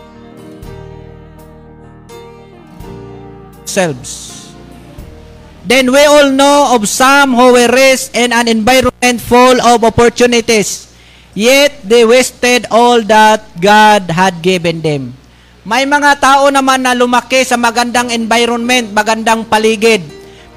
[5.63, 10.91] Then we all know of some who were raised in an environment full of opportunities.
[11.33, 15.15] Yet they wasted all that God had given them.
[15.63, 20.03] May mga tao naman na lumaki sa magandang environment, magandang paligid.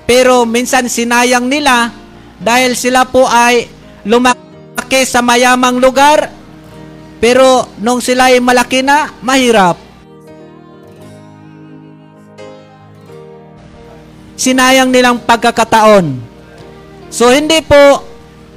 [0.02, 1.94] Pero minsan sinayang nila
[2.42, 3.70] dahil sila po ay
[4.02, 6.26] lumaki sa mayamang lugar.
[7.22, 9.78] Pero nung sila ay malaki na, mahirap.
[14.34, 16.18] Sinayang nilang pagkakataon.
[17.14, 18.02] So hindi po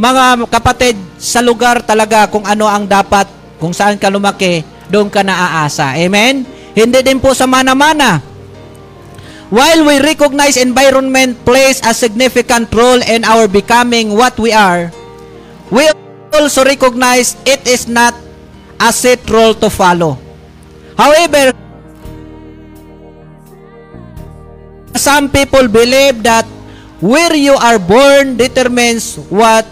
[0.01, 3.29] mga kapatid sa lugar talaga kung ano ang dapat,
[3.61, 5.95] kung saan ka lumaki, doon ka naaasa.
[5.95, 6.43] Amen?
[6.73, 8.21] Hindi din po sa mana-mana.
[9.49, 14.93] While we recognize environment plays a significant role in our becoming what we are,
[15.73, 15.89] we
[16.29, 18.13] also recognize it is not
[18.77, 20.21] a set role to follow.
[20.93, 21.49] However,
[24.93, 26.45] some people believe that
[27.01, 29.65] where you are born determines what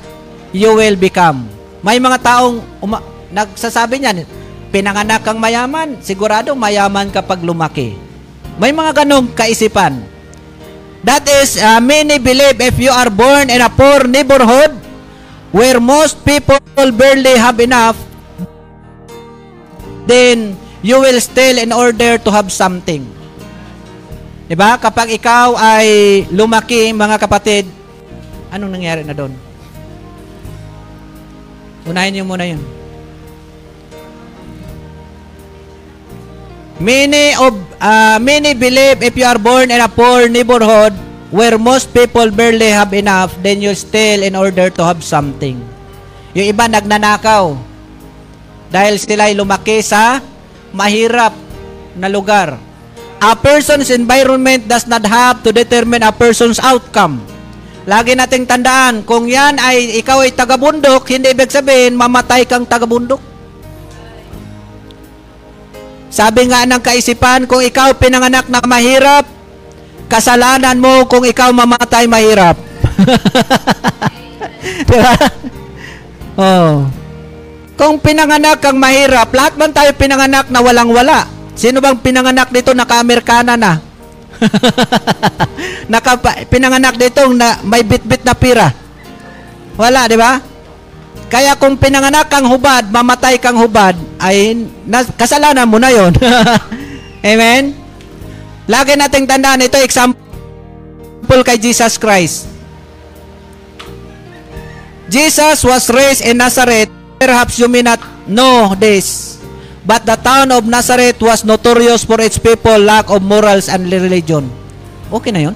[0.49, 1.45] you will become.
[1.85, 4.25] May mga taong uma- nagsasabi niyan,
[4.77, 7.97] pinanganak kang mayaman, sigurado mayaman kapag lumaki.
[8.61, 10.05] May mga ganong kaisipan.
[11.01, 14.77] That is, uh, many believe if you are born in a poor neighborhood
[15.49, 16.61] where most people
[16.93, 17.97] barely have enough,
[20.05, 20.53] then
[20.85, 23.01] you will steal in order to have something.
[24.45, 24.77] 'Di ba?
[24.77, 25.87] Kapag ikaw ay
[26.29, 27.65] lumaki, mga kapatid,
[28.53, 29.33] anong nangyari na doon?
[31.89, 32.76] Unahin niyo muna 'yun.
[36.77, 40.93] Many of uh, many believe if you are born in a poor neighborhood
[41.33, 45.57] where most people barely have enough, then you steal in order to have something.
[46.37, 47.57] Yung iba nagnanakaw
[48.69, 50.21] dahil sila ay lumaki sa
[50.69, 51.33] mahirap
[51.97, 52.61] na lugar.
[53.17, 57.17] A person's environment does not have to determine a person's outcome.
[57.89, 63.26] Lagi nating tandaan, kung yan ay ikaw ay taga-bundok, hindi ibig sabihin mamatay kang taga-bundok.
[66.07, 69.27] Sabi nga ng kaisipan, kung ikaw pinanganak na mahirap,
[70.07, 72.55] kasalanan mo kung ikaw mamatay mahirap.
[74.87, 75.13] Di ba?
[76.37, 76.87] Oh.
[77.77, 81.29] Kung pinanganak kang mahirap, lahat man tayo pinanganak na walang-wala.
[81.53, 83.77] Sino bang pinanganak dito naka-Amerikana na?
[85.91, 86.17] naka
[86.49, 88.69] pinanganak dito na may bit-bit na pira.
[89.77, 90.41] Wala, di ba?
[91.27, 94.55] Kaya kung pinanganak kang hubad, mamatay kang hubad, ay
[94.87, 96.15] na, kasalanan mo na yon.
[97.31, 97.75] Amen?
[98.67, 102.47] Lagi nating tandaan, ito example kay Jesus Christ.
[105.07, 106.91] Jesus was raised in Nazareth.
[107.19, 109.39] Perhaps you may not know this.
[109.87, 114.51] But the town of Nazareth was notorious for its people lack of morals and religion.
[115.07, 115.55] Okay na yun?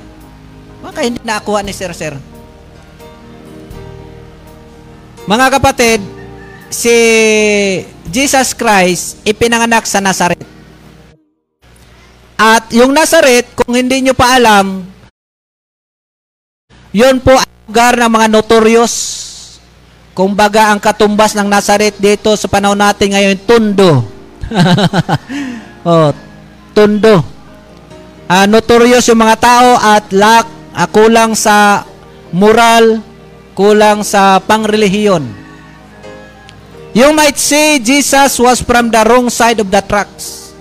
[0.79, 2.15] Baka hindi nakakuha ni Sir Sir.
[5.31, 6.03] Mga kapatid,
[6.67, 6.91] si
[8.11, 10.43] Jesus Christ ipinanganak sa Nazareth.
[12.35, 14.83] At yung Nazareth, kung hindi nyo pa alam,
[16.91, 18.95] yun po ang lugar ng mga notorious.
[20.11, 24.03] Kung baga ang katumbas ng Nazareth dito sa panahon natin ngayon, tundo.
[25.87, 26.11] oh,
[26.75, 27.23] tundo.
[28.27, 30.43] Uh, notorious yung mga tao at lack,
[30.75, 31.87] uh, kulang sa
[32.35, 32.99] moral,
[33.53, 35.23] kulang sa pangrelihiyon.
[36.91, 40.51] You might say Jesus was from the wrong side of the tracks.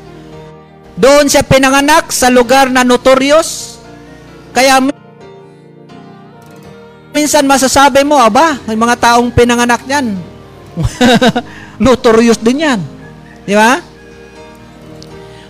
[0.94, 3.82] Doon siya pinanganak sa lugar na notorious.
[4.54, 4.78] Kaya
[7.10, 10.14] minsan masasabi mo, aba, may mga taong pinanganak niyan.
[11.82, 12.80] notorious din yan.
[13.42, 13.82] Di ba?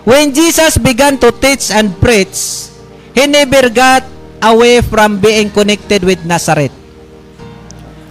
[0.01, 2.73] When Jesus began to teach and preach,
[3.13, 4.01] he never got
[4.41, 6.80] away from being connected with Nazareth.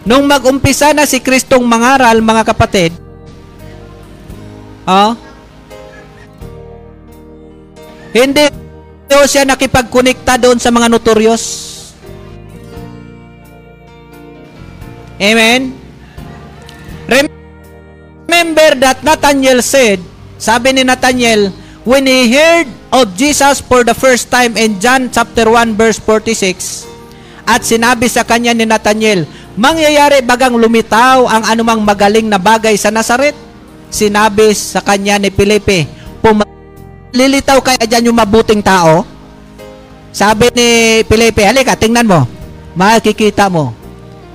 [0.05, 2.93] Nung mag-umpisa na si Kristong mangaral, mga kapatid,
[4.89, 5.13] oh,
[8.11, 8.49] hindi
[9.07, 11.45] daw siya nakipag-connecta doon sa mga notorious.
[15.21, 15.77] Amen?
[17.11, 20.01] Remember that Nathaniel said,
[20.41, 21.53] sabi ni Nathaniel,
[21.85, 26.89] when he heard of Jesus for the first time in John chapter 1 verse 46,
[27.45, 29.29] at sinabi sa kanya ni Nathaniel,
[29.59, 33.35] mangyayari bagang lumitaw ang anumang magaling na bagay sa Nazaret?
[33.91, 35.87] Sinabi sa kanya ni Felipe,
[37.11, 39.03] lilitaw kaya dyan yung mabuting tao?
[40.11, 42.27] Sabi ni Felipe, halika, tingnan mo.
[42.75, 43.75] Makikita mo.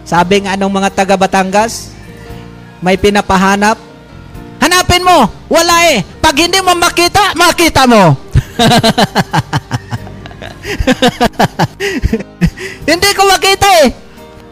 [0.07, 1.91] Sabi nga anong mga taga Batangas,
[2.80, 3.78] may pinapahanap.
[4.59, 5.30] Hanapin mo!
[5.51, 6.03] Wala eh!
[6.24, 8.16] Pag hindi mo makita, makita mo!
[12.89, 14.05] hindi ko makita eh!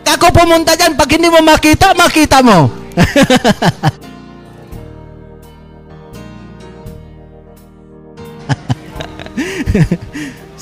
[0.03, 2.67] Ako pumunta dyan, pag hindi mo makita, makita mo.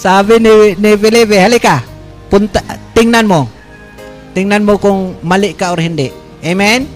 [0.02, 1.84] Sabi ni, ni Felipe, halika,
[2.32, 2.62] punta,
[2.98, 3.46] tingnan mo.
[4.32, 6.10] Tingnan mo kung mali ka or hindi.
[6.42, 6.88] Amen?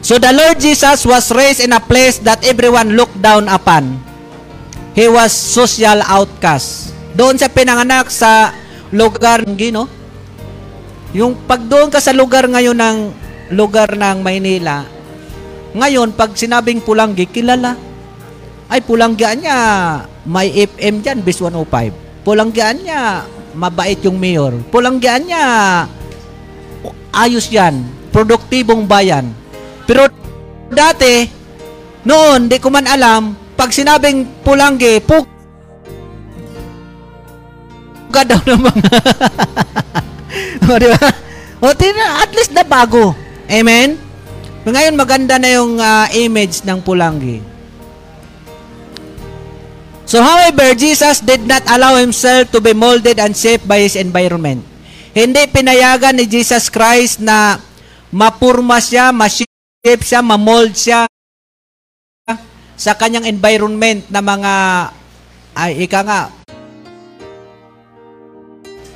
[0.00, 3.98] So the Lord Jesus was raised in a place that everyone looked down upon.
[4.94, 6.94] He was social outcast.
[7.18, 8.54] Doon sa pinanganak sa
[8.94, 9.97] lugar ng Gino.
[11.16, 12.98] Yung pag doon ka sa lugar ngayon ng
[13.56, 14.84] lugar ng Maynila,
[15.72, 17.76] ngayon pag sinabing Pulanggi, kilala.
[18.68, 19.58] Ay, Pulanggian niya,
[20.28, 21.64] may FM dyan, bis 105.
[22.20, 23.24] Pulanggian niya,
[23.56, 24.52] mabait yung mayor.
[24.68, 25.44] Pulanggian niya,
[27.16, 27.80] ayos yan,
[28.12, 29.32] produktibong bayan.
[29.88, 30.12] Pero
[30.68, 31.24] dati,
[32.04, 35.24] noon, di ko man alam, pag sinabing Pulanggi, pug
[38.08, 38.92] ka daw ng mga
[40.68, 41.08] o, di ba?
[41.58, 43.16] O, tina, at least na bago.
[43.48, 43.96] Amen?
[44.68, 47.40] Ngayon, maganda na yung uh, image ng Pulanggi.
[50.08, 54.64] So, however, Jesus did not allow himself to be molded and shaped by his environment.
[55.12, 57.60] Hindi pinayagan ni Jesus Christ na
[58.08, 61.04] mapurma siya, ma-shape siya, ma-mold siya
[62.78, 64.54] sa kanyang environment na mga
[65.58, 66.30] ay ika nga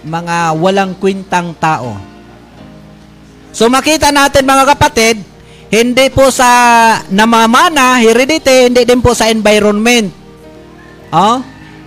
[0.02, 1.94] mga walang kwintang tao.
[3.52, 5.16] So makita natin mga kapatid,
[5.72, 6.48] hindi po sa
[7.08, 10.12] namamana, heredity, hindi din po sa environment.
[11.12, 11.40] Oh?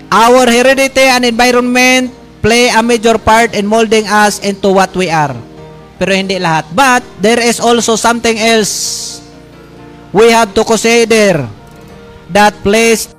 [0.09, 2.13] Our heredity and environment
[2.45, 5.33] play a major part in molding us into what we are.
[5.97, 6.69] Pero hindi lahat.
[6.73, 9.17] But there is also something else
[10.13, 11.49] we have to consider
[12.29, 13.09] that plays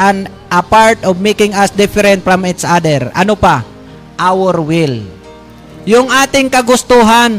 [0.00, 3.12] an a part of making us different from each other.
[3.12, 3.64] Ano pa?
[4.16, 5.04] Our will.
[5.84, 7.36] Yung ating kagustuhan.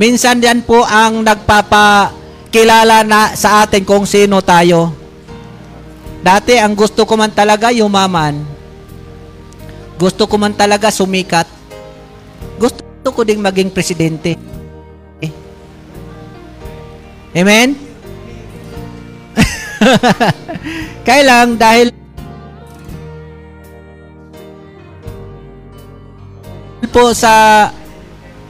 [0.00, 4.96] Minsan yan po ang nagpapakilala na sa atin kung sino tayo.
[6.20, 8.44] Dati ang gusto ko man talaga yumaman.
[10.00, 11.48] Gusto ko man talaga sumikat.
[12.56, 14.36] Gusto ko ding maging presidente.
[17.30, 17.89] Amen?
[21.06, 21.88] Kaya lang dahil
[26.90, 27.68] po sa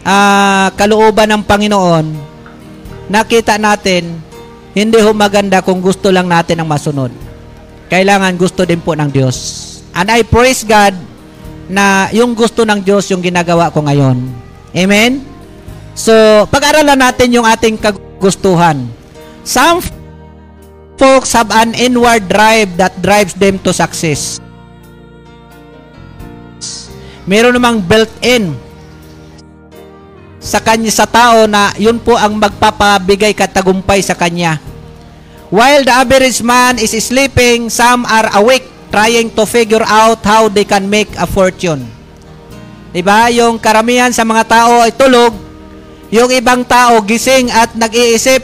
[0.03, 2.07] uh, kalooban ng Panginoon,
[3.13, 4.17] nakita natin,
[4.73, 7.13] hindi ho maganda kung gusto lang natin ang masunod.
[7.91, 9.37] Kailangan gusto din po ng Diyos.
[9.93, 10.95] And I praise God
[11.69, 14.17] na yung gusto ng Diyos yung ginagawa ko ngayon.
[14.73, 15.21] Amen?
[15.93, 16.15] So,
[16.49, 18.87] pag-aralan natin yung ating kagustuhan.
[19.43, 19.83] Some
[21.01, 24.37] folks have an inward drive that drives them to success.
[27.25, 28.53] Meron namang built-in
[30.37, 34.61] sa kanya sa tao na yun po ang magpapabigay katagumpay sa kanya.
[35.49, 40.69] While the average man is sleeping, some are awake trying to figure out how they
[40.69, 41.89] can make a fortune.
[42.93, 43.31] 'Di ba?
[43.33, 45.33] Yung karamihan sa mga tao ay tulog,
[46.11, 48.43] yung ibang tao gising at nag-iisip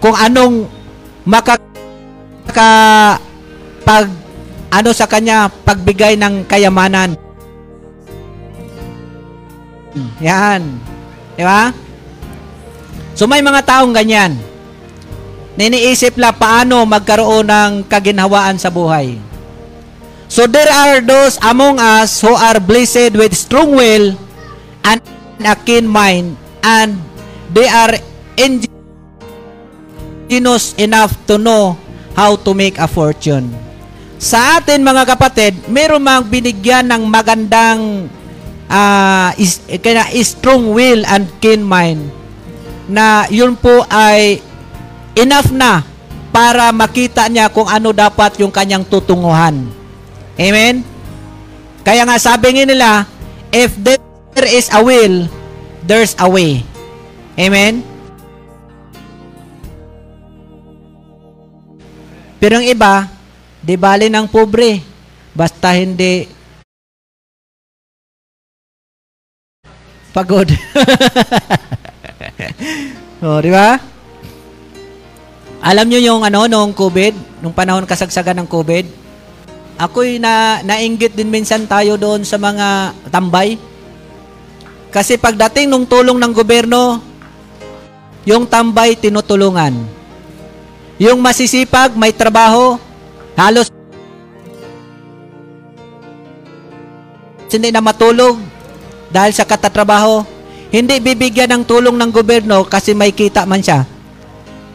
[0.00, 0.68] kung anong
[2.58, 3.22] makaka
[3.86, 4.10] pag
[4.68, 7.14] ano sa kanya pagbigay ng kayamanan.
[10.20, 10.62] Yan.
[11.38, 11.70] Di ba?
[13.14, 14.36] So may mga taong ganyan.
[15.58, 19.18] Niniisip la paano magkaroon ng kaginhawaan sa buhay.
[20.28, 24.12] So there are those among us who are blessed with strong will
[24.84, 25.00] and
[25.40, 27.00] a keen mind and
[27.50, 27.96] they are
[28.36, 28.68] ingenious
[30.76, 31.80] enough to know
[32.18, 33.46] how to make a fortune.
[34.18, 38.10] Sa atin mga kapatid, meron mang binigyan ng magandang
[38.66, 42.10] uh, is, kaya strong will and keen mind
[42.90, 44.42] na yun po ay
[45.14, 45.86] enough na
[46.34, 49.70] para makita niya kung ano dapat yung kanyang tutunguhan.
[50.34, 50.82] Amen?
[51.86, 52.90] Kaya nga sabi nga nila,
[53.54, 55.30] if there is a will,
[55.86, 56.66] there's a way.
[57.38, 57.87] Amen?
[62.38, 63.10] Pero ang iba,
[63.58, 64.82] di bali ng pobre.
[65.34, 66.26] Basta hindi
[70.14, 70.46] pagod.
[73.22, 73.78] oh, di ba?
[75.58, 78.86] Alam nyo yung ano, nung COVID, nung panahon kasagsagan ng COVID,
[79.78, 83.58] ako'y na, nainggit din minsan tayo doon sa mga tambay.
[84.94, 87.02] Kasi pagdating nung tulong ng gobyerno,
[88.26, 89.97] yung tambay tinutulungan.
[90.98, 92.74] Yung masisipag, may trabaho,
[93.38, 93.70] halos
[97.48, 98.36] hindi na matulog
[99.08, 100.26] dahil sa katatrabaho.
[100.68, 103.88] hindi bibigyan ng tulong ng gobyerno kasi may kita man siya.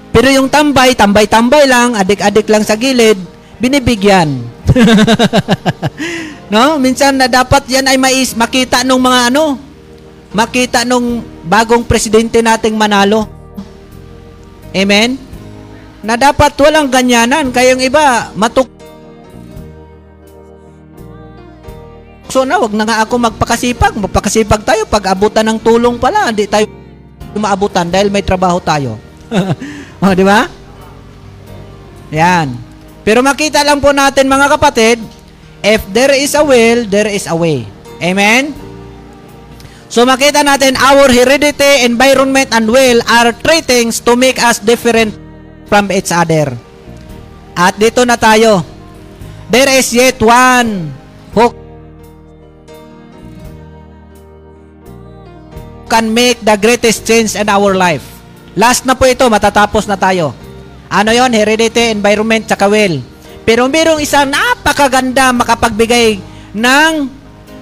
[0.10, 3.14] Pero yung tambay, tambay-tambay lang, adik-adik lang sa gilid,
[3.62, 4.42] binibigyan.
[6.54, 6.82] no?
[6.82, 9.62] Minsan na dapat yan ay mais, makita nung mga ano,
[10.34, 13.30] makita nung bagong presidente nating manalo.
[14.74, 15.33] Amen?
[16.04, 17.50] Na dapat walang ganyanan.
[17.50, 18.68] Kayong iba, matuk
[22.34, 23.94] So na, wag na nga ako magpakasipag.
[23.94, 24.90] Magpakasipag tayo.
[24.90, 26.66] Pag abutan ng tulong pala, hindi tayo
[27.38, 28.98] maabutan dahil may trabaho tayo.
[30.02, 30.50] o, di ba?
[32.10, 32.58] Yan.
[33.06, 34.98] Pero makita lang po natin mga kapatid,
[35.62, 37.70] if there is a will, there is a way.
[38.02, 38.50] Amen?
[39.94, 45.23] So makita natin, our heredity, environment, and will are three things to make us different
[45.74, 46.54] from each other.
[47.58, 48.62] At dito na tayo.
[49.50, 50.94] There is yet one
[51.34, 51.50] who
[55.90, 58.06] can make the greatest change in our life.
[58.54, 60.38] Last na po ito, matatapos na tayo.
[60.94, 63.02] Ano yon Heredity, environment, tsaka will.
[63.42, 66.22] Pero mayroong isang napakaganda makapagbigay
[66.54, 66.92] ng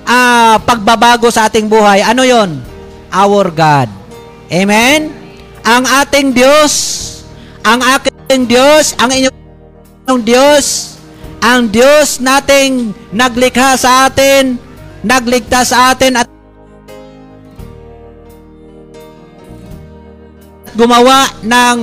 [0.03, 2.03] uh, pagbabago sa ating buhay.
[2.03, 2.59] Ano yon
[3.07, 3.87] Our God.
[4.51, 5.15] Amen?
[5.63, 6.71] Ang ating Diyos,
[7.61, 10.97] ang aking Diyos, ang inyong Diyos,
[11.41, 14.57] ang Diyos nating naglikha sa atin,
[15.05, 16.27] nagligtas sa atin at
[20.73, 21.77] gumawa ng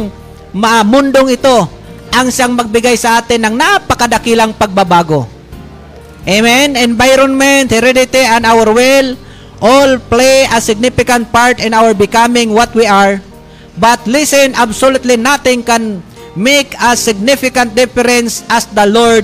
[0.87, 1.69] mundong ito
[2.11, 5.29] ang siyang magbigay sa atin ng napakadakilang pagbabago.
[6.27, 6.75] Amen?
[6.75, 9.15] Environment, heredity, and our will
[9.63, 13.23] all play a significant part in our becoming what we are.
[13.79, 16.03] But listen, absolutely nothing can
[16.35, 19.23] make a significant difference as the Lord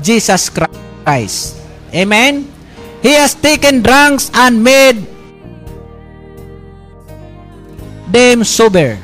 [0.00, 1.56] Jesus Christ.
[1.88, 2.44] Amen?
[3.00, 5.00] He has taken drunks and made
[8.08, 9.00] them sober.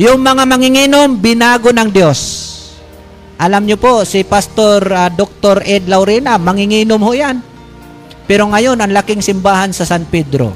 [0.00, 2.20] Yung mga manginginom, binago ng Diyos.
[3.38, 5.62] Alam nyo po, si Pastor uh, ah, Dr.
[5.62, 7.38] Ed Laurena, manginginom ho yan.
[8.24, 10.54] Pero ngayon, ang laking simbahan sa San Pedro.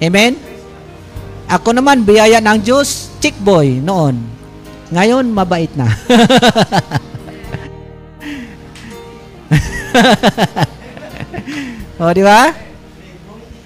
[0.00, 0.53] Amen?
[1.48, 4.16] Ako naman, biyaya ng Diyos, chick boy noon.
[4.94, 5.88] Ngayon, mabait na.
[12.00, 12.52] o, di ba?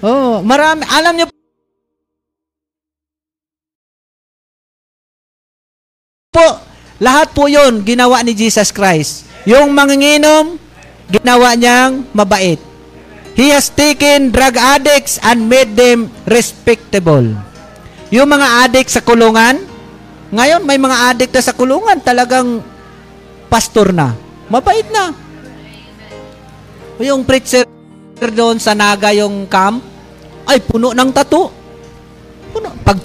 [0.03, 0.83] Oh, marami.
[0.87, 1.26] Alam niyo
[6.31, 6.61] po,
[7.03, 9.26] lahat po yon ginawa ni Jesus Christ.
[9.43, 10.55] Yung manginginom,
[11.11, 12.62] ginawa niyang mabait.
[13.39, 17.39] He has taken drug addicts and made them respectable.
[18.09, 19.61] Yung mga addict sa kulungan,
[20.32, 22.64] ngayon may mga addict na sa kulungan, talagang
[23.52, 24.16] pastor na.
[24.48, 25.12] Mabait na.
[27.04, 27.68] Yung preacher
[28.32, 29.84] doon sa Naga yung camp,
[30.48, 31.52] ay puno ng tato.
[32.48, 32.72] Puno.
[32.80, 32.96] Pag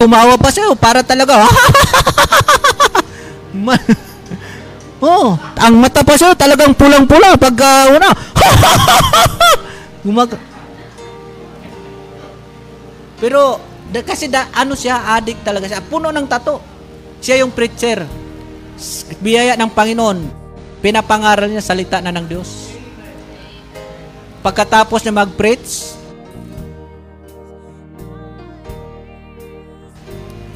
[0.00, 1.48] Tumawa pa siya, oh, para talaga.
[5.00, 5.32] oh,
[5.64, 8.08] ang mata pa siya talagang pulang-pula pag uh, una.
[10.04, 10.53] Gumag
[13.24, 13.56] Pero
[13.88, 15.80] da, kasi da, ano siya, addict talaga siya.
[15.80, 16.60] Puno ng tato.
[17.24, 18.04] Siya yung preacher.
[19.24, 20.44] Biyaya ng Panginoon.
[20.84, 22.76] Pinapangaral niya salita na ng Diyos.
[24.44, 25.96] Pagkatapos niya mag-preach,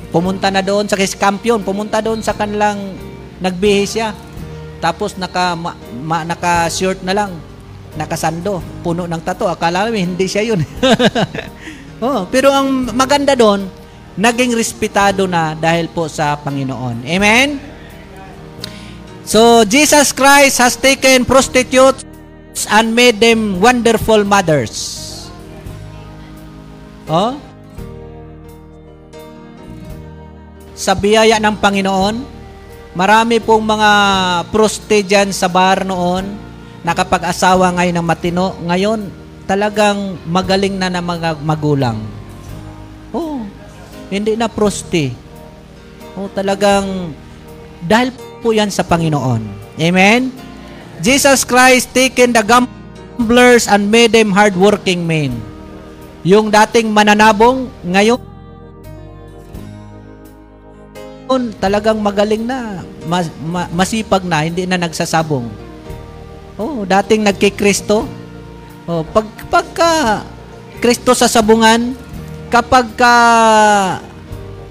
[0.08, 2.96] Pumunta na doon sa Kiskampion, pumunta doon sa kanilang
[3.44, 4.16] nagbihis siya.
[4.80, 7.36] Tapos naka ma, ma, naka shirt na lang,
[7.92, 9.52] nakasando, puno ng tato.
[9.52, 10.64] Akala namin hindi siya 'yun.
[12.02, 13.66] oh, pero ang maganda doon,
[14.18, 17.06] naging respetado na dahil po sa Panginoon.
[17.06, 17.62] Amen.
[19.28, 22.02] So Jesus Christ has taken prostitutes
[22.72, 25.06] and made them wonderful mothers.
[27.08, 27.48] Oh?
[30.78, 32.16] sa biyaya ng Panginoon.
[32.94, 33.90] Marami pong mga
[34.54, 35.02] proste
[35.34, 36.24] sa bar noon,
[36.86, 38.54] nakapag-asawa ngayon ng matino.
[38.62, 39.10] Ngayon,
[39.48, 41.96] talagang magaling na na mga magulang.
[43.10, 43.40] Oh,
[44.12, 45.16] hindi na proste.
[46.12, 47.16] Oh, talagang
[47.80, 48.12] dahil
[48.44, 49.40] po yan sa Panginoon.
[49.80, 50.28] Amen?
[51.00, 55.32] Jesus Christ taken the gamblers and made them hardworking men.
[56.26, 58.20] Yung dating mananabong, ngayon
[61.62, 65.46] talagang magaling na, mas, ma, masipag na, hindi na nagsasabong.
[66.58, 68.08] Oh, dating nagkikristo.
[68.88, 70.24] Oh, pag pagka
[70.80, 71.92] Kristo sa sabungan,
[72.48, 73.14] kapag ka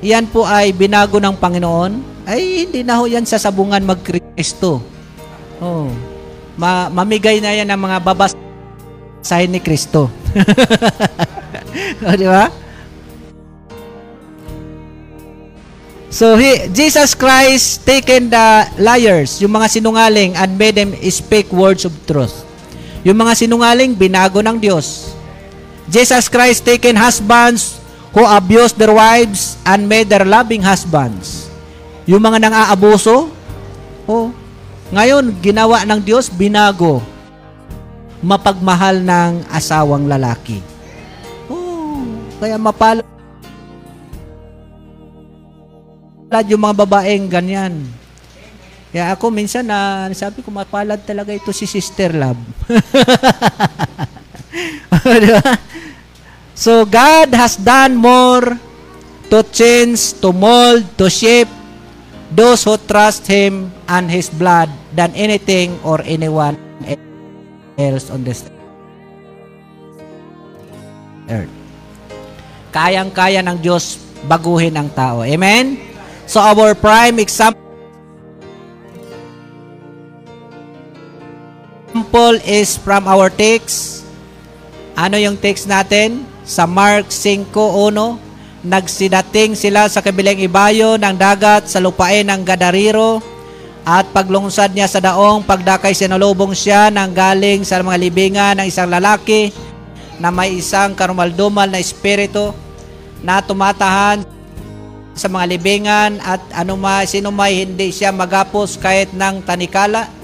[0.02, 4.82] yan po ay binago ng Panginoon, ay hindi na ho yan sa sabungan magkristo.
[5.62, 5.94] Oh.
[6.58, 8.34] Ma mamigay na yan ng mga babas
[9.22, 10.10] mensahe ni Kristo.
[12.08, 12.50] o, di ba?
[16.10, 21.86] So he, Jesus Christ taken the liars, yung mga sinungaling, and made them speak words
[21.86, 22.47] of truth.
[23.08, 25.16] Yung mga sinungaling, binago ng Diyos.
[25.88, 27.80] Jesus Christ taken husbands
[28.12, 31.48] who abused their wives and made their loving husbands.
[32.04, 33.32] Yung mga nang aabuso,
[34.04, 34.36] oh,
[34.92, 37.00] ngayon, ginawa ng Diyos, binago.
[38.20, 40.60] Mapagmahal ng asawang lalaki.
[41.48, 42.04] Oh,
[42.44, 43.08] kaya mapalad
[46.52, 47.88] yung mga babaeng ganyan.
[48.98, 52.42] Kaya ako minsan na sabi ko mapalad talaga ito si Sister Love.
[56.58, 58.58] So God has done more
[59.30, 61.46] to change, to mold, to shape
[62.34, 64.66] those who trust Him and His blood
[64.98, 66.58] than anything or anyone
[67.78, 68.50] else on this
[71.30, 71.54] earth.
[72.74, 75.22] Kayang-kaya ng Diyos baguhin ang tao.
[75.22, 75.78] Amen?
[76.26, 77.67] So our prime example
[82.08, 84.08] example is from our text.
[84.96, 86.24] Ano yung text natin?
[86.48, 87.52] Sa Mark 5.1,
[88.64, 93.20] Nagsidating sila sa kabilang ibayo ng dagat sa lupain ng Gadariro
[93.84, 98.88] at paglungsad niya sa daong pagdakay sinalubong siya ng galing sa mga libingan ng isang
[98.88, 99.52] lalaki
[100.18, 102.56] na may isang karumaldumal na espiritu
[103.20, 104.24] na tumatahan
[105.12, 110.17] sa mga libingan at anumay, sino may hindi siya magapos kahit ng tanikala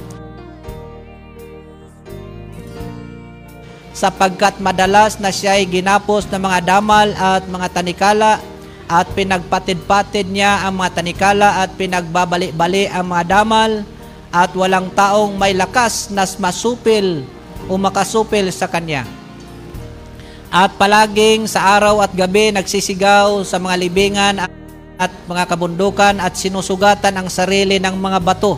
[3.93, 8.41] sapagkat madalas na siya ay ginapos ng mga damal at mga tanikala
[8.89, 13.85] at pinagpatid-patid niya ang mga tanikala at pinagbabali-bali ang mga damal
[14.33, 17.21] at walang taong may lakas na masupil
[17.69, 19.05] o makasupil sa kanya.
[20.53, 24.35] At palaging sa araw at gabi nagsisigaw sa mga libingan
[24.97, 28.57] at mga kabundukan at sinusugatan ang sarili ng mga bato.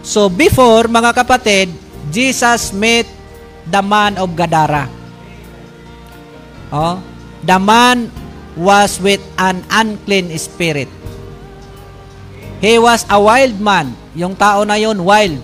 [0.00, 1.72] So before, mga kapatid,
[2.10, 3.06] Jesus met
[3.70, 4.90] the man of Gadara.
[6.70, 6.98] Oh,
[7.46, 8.10] the man
[8.58, 10.90] was with an unclean spirit.
[12.60, 13.94] He was a wild man.
[14.12, 15.38] Yung tao na yon wild.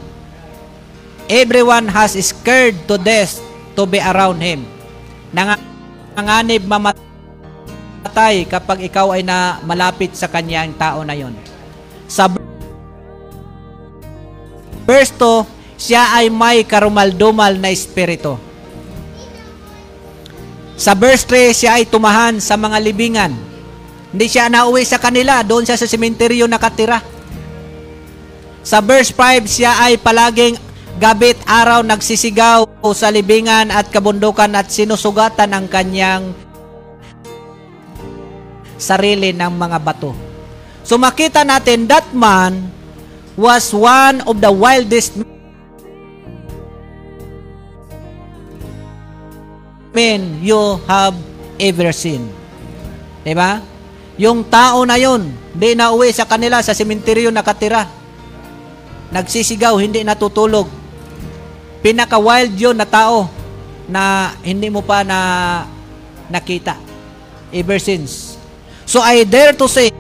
[1.27, 3.39] Everyone has scared to death
[3.75, 4.62] to be around him.
[6.14, 11.35] Nanganib mamatay kapag ikaw ay na malapit sa kanya ang tao na yon.
[12.07, 12.31] Sa
[14.87, 18.41] verse 2, siya ay may karumaldumal na espiritu.
[20.77, 23.33] Sa verse 3, siya ay tumahan sa mga libingan.
[24.12, 27.01] Hindi siya nauwi sa kanila, doon siya sa sementeryo nakatira.
[28.61, 30.57] Sa verse 5, siya ay palaging
[30.97, 32.64] gabit araw nagsisigaw
[32.97, 36.33] sa libingan at kabundukan at sinusugatan ang kanyang
[38.81, 40.16] sarili ng mga bato.
[40.85, 42.72] So makita natin that man
[43.37, 45.36] was one of the wildest men
[50.44, 51.16] you have
[51.57, 52.28] ever seen.
[53.24, 53.64] Diba?
[54.20, 57.88] Yung tao na yun, hindi na uwi sa kanila, sa sementeryo nakatira.
[59.12, 60.68] Nagsisigaw, hindi natutulog.
[61.80, 63.30] Pinaka-wild yun na tao
[63.86, 65.18] na hindi mo pa na
[66.26, 66.74] nakita
[67.55, 68.34] ever since.
[68.82, 69.94] So I dare to say,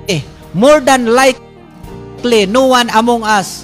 [0.50, 3.62] more than likely, no one among us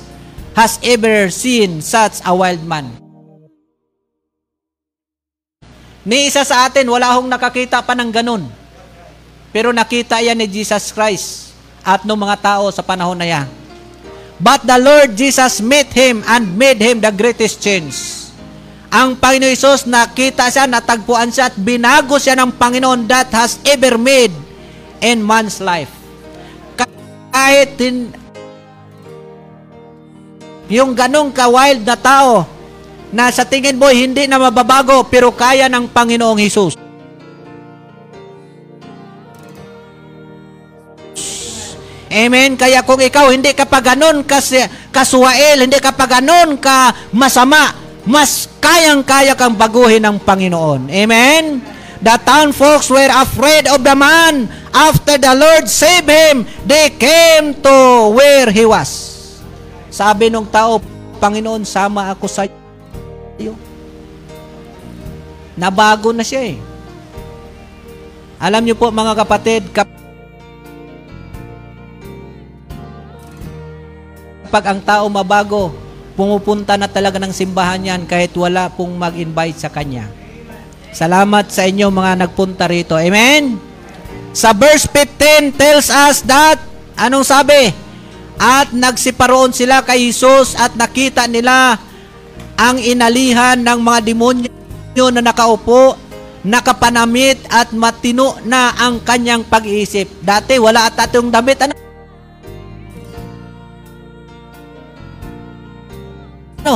[0.54, 3.01] has ever seen such a wild man.
[6.02, 8.42] Ni isa sa atin, wala hong nakakita pa ng ganun.
[9.54, 11.54] Pero nakita yan ni Jesus Christ
[11.86, 13.46] at ng mga tao sa panahon na yan.
[14.42, 17.94] But the Lord Jesus met him and made him the greatest change.
[18.90, 23.94] Ang Panginoon Isus, nakita siya, natagpuan siya at binago siya ng Panginoon that has ever
[23.94, 24.34] made
[24.98, 25.88] in man's life.
[27.32, 28.10] Kahit in,
[30.68, 32.44] yung ganong ka-wild na tao,
[33.12, 36.74] na sa tingin mo hindi na mababago pero kaya ng Panginoong Hesus.
[42.12, 42.60] Amen.
[42.60, 44.60] Kaya kung ikaw hindi ka pa ganun kasi
[44.92, 47.72] kasuwail, hindi ka pa ganun ka masama,
[48.04, 50.92] mas kayang-kaya kang baguhin ng Panginoon.
[50.92, 51.64] Amen.
[52.04, 54.50] The town folks were afraid of the man.
[54.76, 57.76] After the Lord saved him, they came to
[58.12, 58.90] where he was.
[59.88, 60.84] Sabi nung tao,
[61.16, 62.61] Panginoon, sama ako sa iyo.
[65.56, 66.58] Nabago na siya eh.
[68.42, 69.94] Alam niyo po mga kapatid, kapag
[74.66, 75.70] ang tao mabago,
[76.18, 80.10] pumupunta na talaga ng simbahan yan kahit wala pong mag-invite sa kanya.
[80.92, 82.98] Salamat sa inyo mga nagpunta rito.
[82.98, 83.56] Amen?
[84.34, 86.60] Sa verse 15 tells us that,
[86.98, 87.72] anong sabi?
[88.36, 91.78] At nagsiparoon sila kay Jesus at nakita nila
[92.62, 95.98] ang inalihan ng mga demonyo na nakaupo,
[96.46, 100.22] nakapanamit at matino na ang kanyang pag-iisip.
[100.22, 101.58] Dati wala at atong damit.
[101.58, 101.74] Ano?
[106.62, 106.74] Ano?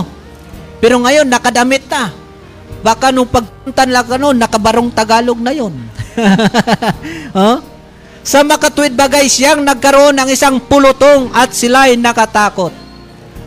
[0.82, 2.10] Pero ngayon, nakadamit na.
[2.82, 5.74] Baka nung pagpuntan lang ano, nakabarong Tagalog na yon.
[7.38, 7.62] huh?
[8.26, 12.74] Sa makatwid bagay siyang nagkaroon ng isang pulutong at sila'y nakatakot.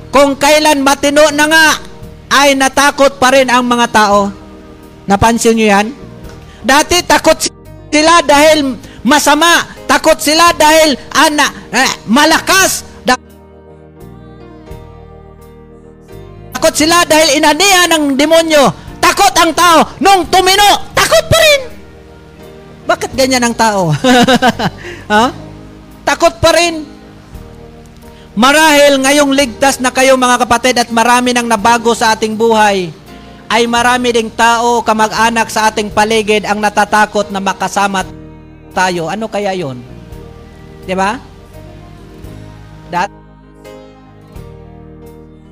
[0.08, 1.89] Kung kailan matino na nga,
[2.30, 4.30] ay natakot pa rin ang mga tao.
[5.10, 5.88] Napansin nyo yan?
[6.62, 7.36] Dati takot
[7.90, 9.66] sila dahil masama.
[9.90, 12.86] Takot sila dahil ana, eh, malakas.
[16.60, 18.68] Takot sila dahil inanihan ng demonyo.
[19.00, 19.96] Takot ang tao.
[20.04, 21.62] Nung tumino, takot pa rin.
[22.84, 23.96] Bakit ganyan ang tao?
[25.14, 25.32] ha?
[26.04, 26.84] Takot pa rin.
[28.40, 32.88] Marahil ngayong ligtas na kayo mga kapatid at marami nang nabago sa ating buhay,
[33.52, 38.08] ay marami ding tao, kamag-anak sa ating paligid ang natatakot na makasama
[38.72, 39.12] tayo.
[39.12, 39.84] Ano kaya yon?
[40.88, 41.20] Di ba?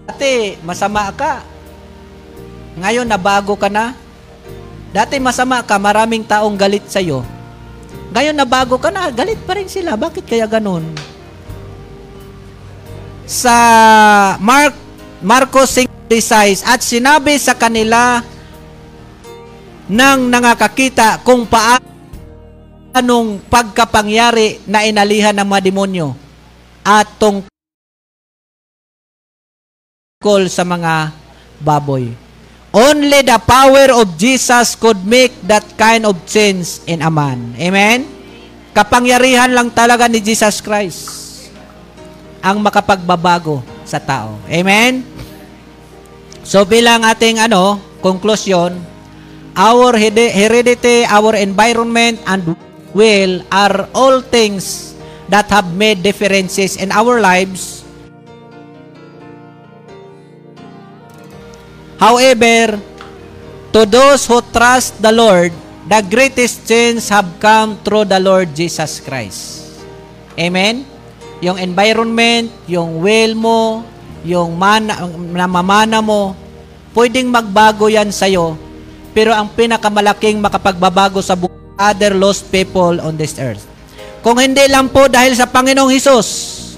[0.08, 1.44] Dati, masama ka.
[2.80, 4.00] Ngayon, nabago ka na.
[4.96, 7.20] Dati masama ka, maraming taong galit sa'yo.
[8.16, 10.00] Ngayon, nabago ka na, galit pa rin sila.
[10.00, 10.88] Bakit kaya ganun?
[13.28, 13.52] Sa
[14.40, 14.72] Mark,
[15.20, 15.76] Marcos
[16.08, 18.24] 5.36, at sinabi sa kanila
[19.92, 21.84] nang nangakakita kung paanong
[23.52, 26.16] pagkapangyari na inalihan ng mga demonyo
[26.88, 27.44] at tungkol
[30.48, 31.12] sa mga
[31.60, 32.08] baboy.
[32.72, 37.60] Only the power of Jesus could make that kind of change in a man.
[37.60, 38.08] Amen?
[38.72, 41.27] Kapangyarihan lang talaga ni Jesus Christ
[42.48, 44.40] ang makapagbabago sa tao.
[44.48, 45.04] Amen?
[46.48, 48.80] So bilang ating ano, conclusion,
[49.52, 52.56] our heredity, our environment, and
[52.96, 54.96] will are all things
[55.28, 57.78] that have made differences in our lives
[61.98, 62.78] However,
[63.74, 65.50] to those who trust the Lord,
[65.90, 69.66] the greatest change have come through the Lord Jesus Christ.
[70.38, 70.86] Amen?
[71.44, 73.86] Yung environment, yung will mo,
[74.26, 76.34] yung mana, namamana mo,
[76.98, 78.58] pwedeng magbago yan sa'yo.
[79.14, 81.38] Pero ang pinakamalaking makapagbabago sa
[81.78, 83.66] other lost people on this earth.
[84.26, 86.28] Kung hindi lang po dahil sa Panginoong Hesus,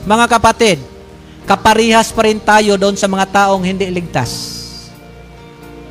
[0.03, 0.77] mga kapatid,
[1.47, 4.59] kaparihas pa rin tayo doon sa mga taong hindi ligtas.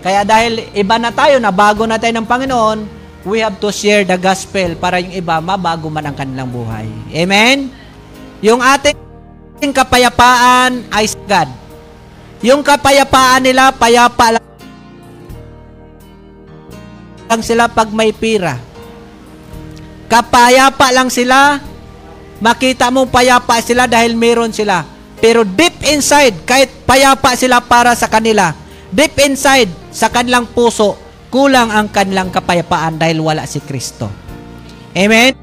[0.04, 2.78] Kaya dahil iba na tayo, na bago na tayo ng Panginoon,
[3.26, 6.86] we have to share the gospel para yung iba mabago man ang kanilang buhay.
[7.10, 7.72] Amen?
[8.38, 11.50] Yung ating kapayapaan ay God.
[12.38, 14.38] Yung kapayapaan nila, payapa
[17.28, 18.56] lang sila pag may pira.
[20.06, 21.58] Kapayapa lang sila,
[22.38, 24.86] makita mo payapa sila dahil meron sila.
[25.18, 28.54] Pero deep inside, kahit payapa sila para sa kanila,
[28.94, 30.94] deep inside, sa kanilang puso,
[31.28, 34.06] kulang ang kanilang kapayapaan dahil wala si Kristo.
[34.94, 35.34] Amen?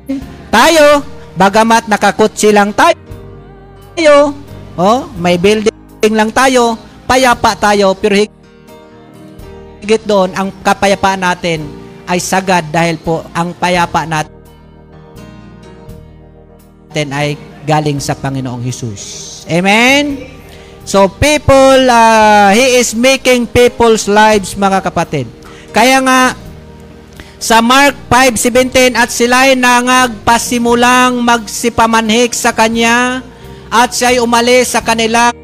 [0.48, 1.04] Tayo,
[1.36, 4.34] bagamat nakakutsi lang tayo,
[4.80, 8.16] oh, may building lang tayo, payapa tayo, pero
[9.80, 11.68] higit doon, ang kapayapaan natin
[12.08, 14.32] ay sagad dahil po ang payapa natin
[17.12, 17.36] ay
[17.66, 19.44] galing sa Panginoong Hesus.
[19.50, 20.32] Amen?
[20.86, 25.26] So people, uh, He is making people's lives mga kapatid.
[25.74, 26.38] Kaya nga,
[27.38, 33.22] sa Mark 5.17, at sila'y nangagpasimulang magsipamanhik sa Kanya,
[33.70, 35.36] at siya'y umalis sa kanilang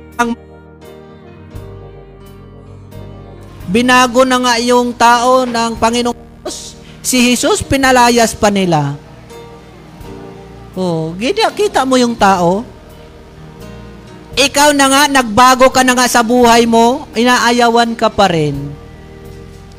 [3.71, 6.19] binago na nga yung tao ng Panginoong
[7.01, 8.93] Si Jesus, pinalayas pa nila.
[10.77, 12.61] Oh, kita mo yung tao?
[14.41, 18.55] ikaw na nga, nagbago ka na nga sa buhay mo, inaayawan ka pa rin.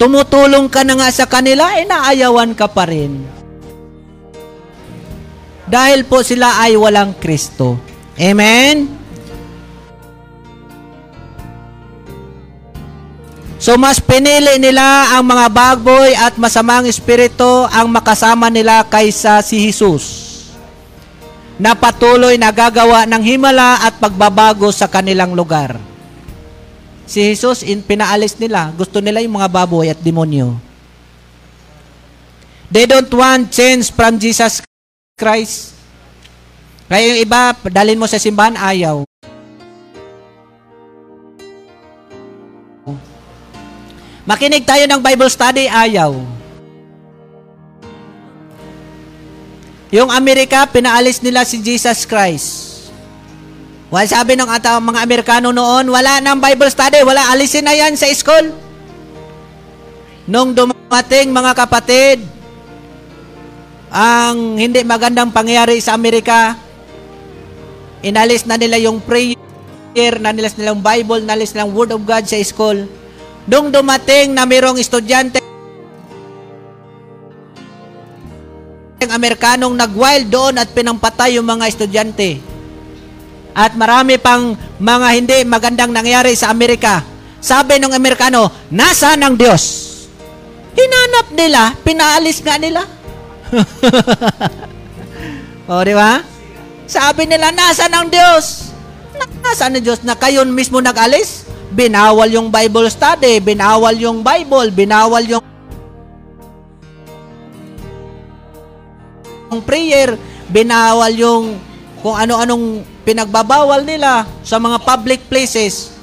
[0.03, 3.23] Tumutulong ka na nga sa kanila, inaayawan ka pa rin.
[5.63, 7.79] Dahil po sila ay walang Kristo.
[8.19, 8.91] Amen?
[13.63, 19.63] So mas pinili nila ang mga baboy at masamang espiritu ang makasama nila kaysa si
[19.71, 20.35] Jesus
[21.63, 25.92] na patuloy na gagawa ng himala at pagbabago sa kanilang lugar.
[27.13, 28.73] Si Jesus, in, pinaalis nila.
[28.73, 30.57] Gusto nila yung mga baboy at demonyo.
[32.73, 34.65] They don't want change from Jesus
[35.21, 35.77] Christ.
[36.89, 39.05] Kaya yung iba, dalhin mo sa simbahan, ayaw.
[44.25, 46.17] Makinig tayo ng Bible study, ayaw.
[49.93, 52.72] Yung Amerika, pinaalis nila si Jesus Christ.
[53.93, 57.93] Well, sabi ng ata, mga Amerikano noon, wala nang Bible study, wala, alisin na yan
[57.93, 58.49] sa school.
[60.25, 62.25] Nung dumating mga kapatid,
[63.93, 66.57] ang hindi magandang pangyayari sa Amerika,
[68.01, 72.25] inalis na nila yung prayer, nanilas nila yung Bible, nalis nila yung Word of God
[72.25, 72.89] sa school.
[73.45, 75.45] Nung dumating na mayroong estudyante
[79.05, 82.52] ang Amerikanong nag-wild doon at pinampatay yung mga estudyante.
[83.53, 87.05] At marami pang mga hindi magandang nangyari sa Amerika.
[87.43, 89.93] Sabi ng Amerikano, nasa ng Diyos?
[90.73, 92.89] Hinanap nila, pinaalis nga nila.
[95.69, 96.25] o, di ba?
[96.89, 98.73] Sabi nila, nasa ng Diyos?
[99.45, 101.45] Nasa ng Diyos na kayo mismo nag-alis?
[101.73, 105.45] Binawal yung Bible study, binawal yung Bible, binawal yung
[109.61, 110.17] prayer,
[110.49, 111.61] binawal yung
[112.01, 115.95] kung ano-anong pinagbabawal nila sa mga public places.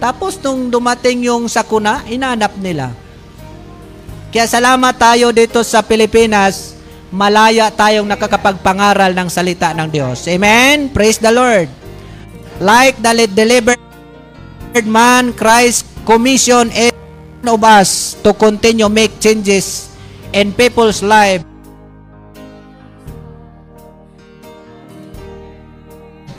[0.00, 2.94] Tapos nung dumating yung sakuna, inanap nila.
[4.30, 6.78] Kaya salamat tayo dito sa Pilipinas,
[7.10, 10.22] malaya tayong nakakapagpangaral ng salita ng Diyos.
[10.30, 10.88] Amen?
[10.94, 11.66] Praise the Lord.
[12.62, 13.80] Like the delivered
[14.86, 16.70] man, Christ commission
[17.42, 19.90] of us to continue make changes
[20.30, 21.49] in people's life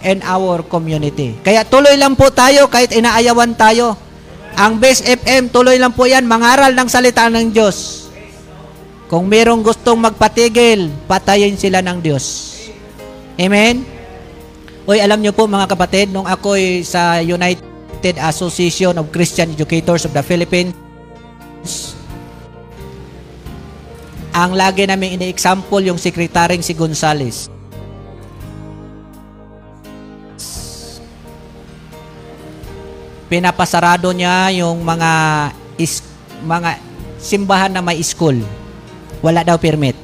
[0.02, 1.38] and our community.
[1.42, 3.98] Kaya tuloy lang po tayo kahit inaayawan tayo.
[4.58, 8.10] Ang Best FM, tuloy lang po yan, mangaral ng salita ng Diyos.
[9.08, 12.56] Kung merong gustong magpatigil, patayin sila ng Diyos.
[13.40, 13.84] Amen?
[14.88, 20.12] Uy, alam niyo po mga kapatid, nung ako'y sa United Association of Christian Educators of
[20.12, 20.76] the Philippines,
[24.32, 27.52] ang lagi namin ini-example yung sekretaryong si Gonzales.
[33.32, 35.12] Pinapasarado niya yung mga
[35.80, 36.04] is,
[36.44, 36.76] mga
[37.16, 38.36] simbahan na may school.
[39.24, 39.96] Wala daw permit.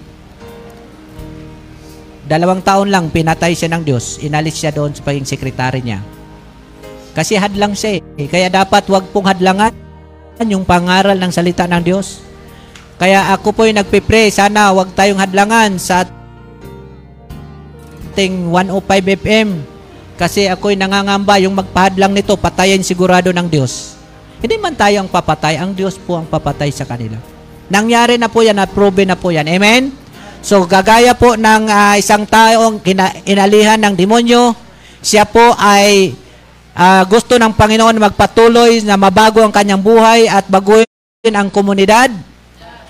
[2.24, 4.24] Dalawang taon lang pinatay siya ng Diyos.
[4.24, 6.00] Inalis siya doon sa pagiging sekretary niya.
[7.12, 8.28] Kasi hadlang siya eh.
[8.32, 9.76] Kaya dapat wag pong hadlangan
[10.48, 12.24] yung pangaral ng salita ng Diyos.
[12.96, 16.08] Kaya ako po'y nagpipray, sana wag tayong hadlangan sa
[18.14, 19.77] ating 105 FM
[20.18, 23.94] kasi ako'y nangangamba yung magpahadlang nito, patayin sigurado ng Diyos.
[24.42, 27.22] Hindi man tayo ang papatay, ang Diyos po ang papatay sa kanila.
[27.70, 29.46] Nangyari na po yan, na-prove na po yan.
[29.46, 29.94] Amen?
[30.42, 34.58] So, gagaya po ng uh, isang taong kina- inalihan ng demonyo,
[35.06, 36.18] siya po ay
[36.74, 42.10] uh, gusto ng Panginoon magpatuloy na mabago ang kanyang buhay at baguhin ang komunidad.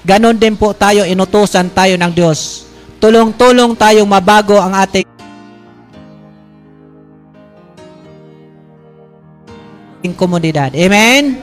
[0.07, 2.69] Ganon din po tayo, inutusan tayo ng Diyos.
[3.03, 5.16] Tulong-tulong tayong mabago ang ating
[10.15, 10.71] komunidad.
[10.75, 11.39] Amen?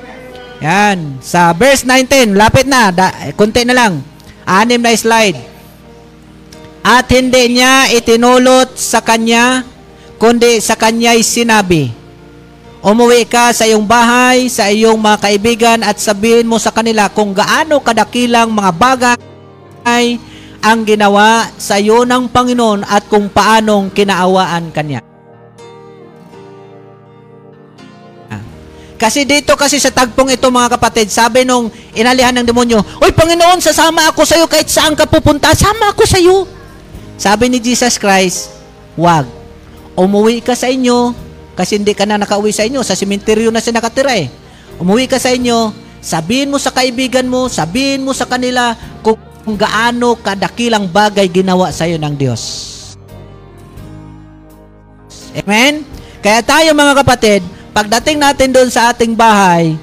[0.63, 1.19] Yan.
[1.21, 2.95] Sa verse 19, lapit na.
[2.95, 4.01] Da, kunti na lang.
[4.45, 5.37] Anim na slide.
[6.85, 9.65] At hindi niya itinulot sa kanya,
[10.21, 11.89] kundi sa kanya'y sinabi,
[12.85, 17.33] Umuwi ka sa iyong bahay, sa iyong mga kaibigan at sabihin mo sa kanila kung
[17.33, 20.21] gaano kadakilang mga bagay
[20.61, 25.14] ang ginawa sa iyo ng Panginoon at kung paanong kinaawaan kanya.
[28.95, 31.67] Kasi dito kasi sa tagpong ito mga kapatid, sabi nung
[31.99, 36.07] inalihan ng demonyo, Uy Panginoon, sasama ako sa iyo kahit saan ka pupunta, sama ako
[36.07, 36.47] sa iyo.
[37.19, 38.55] Sabi ni Jesus Christ,
[38.95, 39.27] wag.
[39.95, 41.15] Umuwi ka sa inyo,
[41.55, 44.31] kasi hindi ka na nakauwi sa inyo, sa simenteryo na siya nakatira eh.
[44.79, 45.71] Umuwi ka sa inyo,
[46.03, 51.85] sabihin mo sa kaibigan mo, sabihin mo sa kanila kung, gaano kadakilang bagay ginawa sa
[51.85, 52.43] iyo ng Diyos.
[55.37, 55.85] Amen?
[56.25, 57.45] Kaya tayo mga kapatid,
[57.75, 59.75] pagdating natin doon sa ating bahay,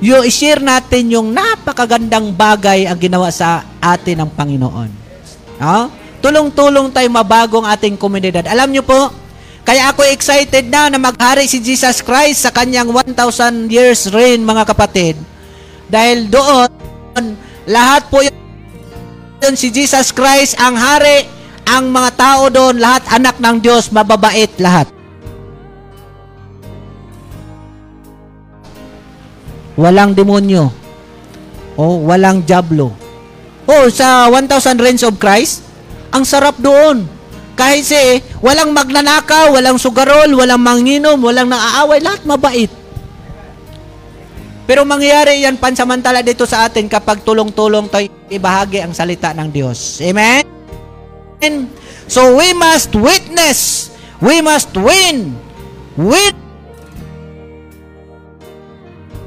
[0.00, 4.90] yung i-share natin yung napakagandang bagay ang ginawa sa atin ng Panginoon.
[5.60, 5.88] No?
[6.20, 8.44] Tulong-tulong tayo mabago ang ating komunidad.
[8.44, 9.08] Alam nyo po,
[9.64, 14.68] kaya ako excited na na maghari si Jesus Christ sa kanyang 1,000 years reign, mga
[14.68, 15.16] kapatid.
[15.88, 16.68] Dahil doon,
[17.64, 21.24] lahat po yun si Jesus Christ ang hari,
[21.64, 24.99] ang mga tao doon, lahat anak ng Diyos, mababait lahat.
[29.80, 30.68] Walang demonyo.
[31.80, 32.92] O walang jablo.
[33.64, 35.64] O sa 1,000 Reigns of Christ,
[36.12, 37.08] ang sarap doon.
[37.56, 37.96] Kahit si
[38.44, 42.72] walang magnanakaw, walang sugarol, walang manginom, walang naaaway, lahat mabait.
[44.68, 49.98] Pero mangyayari yan pansamantala dito sa atin kapag tulong-tulong tayo ibahagi ang salita ng Diyos.
[50.04, 50.46] Amen?
[52.06, 53.90] So we must witness,
[54.22, 55.34] we must win,
[55.98, 56.49] win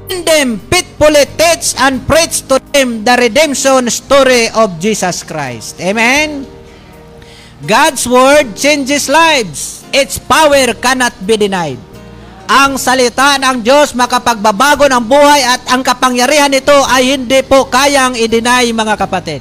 [0.08, 5.80] them faithfully teach and preach to them the redemption story of Jesus Christ.
[5.80, 6.44] Amen?
[7.64, 9.88] God's word changes lives.
[9.88, 11.80] Its power cannot be denied.
[12.44, 18.12] Ang salita ng Diyos makapagbabago ng buhay at ang kapangyarihan nito ay hindi po kayang
[18.20, 19.40] i-deny mga kapatid.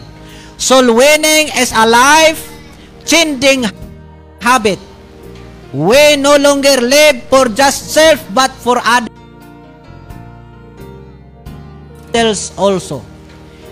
[0.56, 3.68] Soul winning is a life-changing
[4.40, 4.80] habit.
[5.76, 9.13] We no longer live for just self but for others
[12.58, 13.02] also.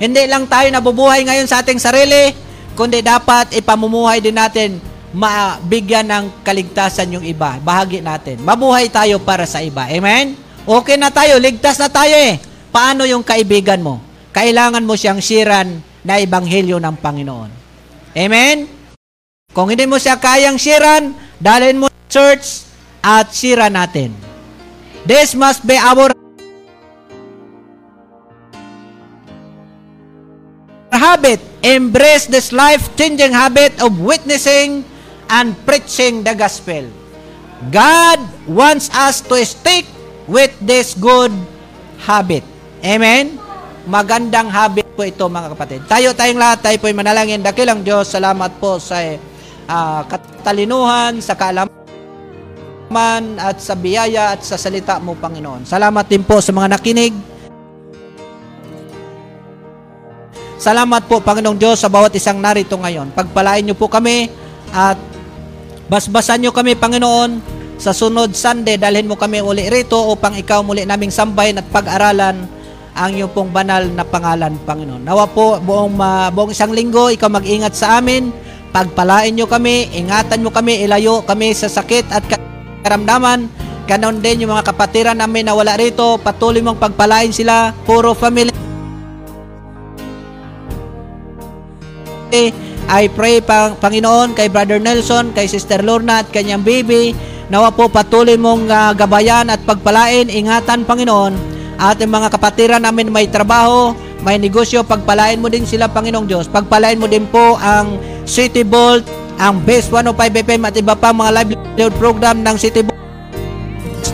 [0.02, 2.34] Hindi lang tayo nabubuhay ngayon sa ating sarili,
[2.74, 4.82] kundi dapat ipamumuhay din natin
[5.12, 7.60] mabigyan ng kaligtasan yung iba.
[7.62, 8.40] Bahagi natin.
[8.42, 9.86] Mabuhay tayo para sa iba.
[9.86, 10.34] Amen?
[10.64, 11.38] Okay na tayo.
[11.38, 12.40] Ligtas na tayo eh.
[12.72, 14.00] Paano yung kaibigan mo?
[14.32, 17.52] Kailangan mo siyang siran na ebanghelyo ng Panginoon.
[18.16, 18.58] Amen?
[19.52, 22.64] Kung hindi mo siya kayang siran, dalhin mo church
[23.04, 24.16] at sira natin.
[25.04, 26.16] This must be our
[30.92, 31.40] habit.
[31.64, 34.84] Embrace this life-changing habit of witnessing
[35.32, 36.84] and preaching the gospel.
[37.72, 38.20] God
[38.50, 39.86] wants us to stick
[40.26, 41.32] with this good
[42.02, 42.44] habit.
[42.82, 43.38] Amen?
[43.86, 45.80] Magandang habit po ito mga kapatid.
[45.86, 47.42] Tayo tayong lahat, tayo po'y manalangin.
[47.42, 54.98] Dakilang Diyos, salamat po sa uh, katalinuhan, sa kaalaman at sa biyaya at sa salita
[54.98, 55.66] mo, Panginoon.
[55.66, 57.31] Salamat din po sa mga nakinig.
[60.62, 63.18] Salamat po, Panginoong Diyos, sa bawat isang narito ngayon.
[63.18, 64.30] Pagpalain niyo po kami
[64.70, 64.94] at
[65.92, 67.44] Basbasan nyo kami, Panginoon,
[67.76, 72.48] sa sunod Sunday, dalhin mo kami uli rito upang ikaw muli naming sambahin at pag-aralan
[72.96, 75.04] ang iyong pong banal na pangalan, Panginoon.
[75.04, 78.32] Nawa po, buong, uh, buong isang linggo, ikaw mag-ingat sa amin,
[78.72, 82.24] pagpalain nyo kami, ingatan mo kami, ilayo kami sa sakit at
[82.88, 83.52] karamdaman,
[83.84, 88.71] ganon din yung mga kapatiran namin na wala rito, patuloy mong pagpalain sila, puro family.
[92.92, 97.16] I pray, pang, Panginoon, kay Brother Nelson, kay Sister Lorna at kanyang baby,
[97.48, 101.36] nawa po patuloy mong uh, gabayan at pagpalain, ingatan, Panginoon,
[101.80, 106.46] at yung mga kapatiran namin may trabaho, may negosyo, pagpalain mo din sila, Panginoong Diyos.
[106.46, 107.98] Pagpalain mo din po ang
[108.28, 109.02] City Bolt,
[109.42, 113.00] ang Best 105 FM at iba pa mga livelihood program ng City Bolt.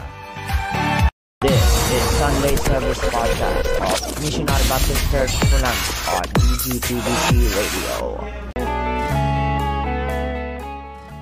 [1.38, 1.62] This
[1.94, 5.80] is Sunday Service Podcast of Missionary Baptist Church Pulang
[6.18, 8.47] on DGTBC Radio.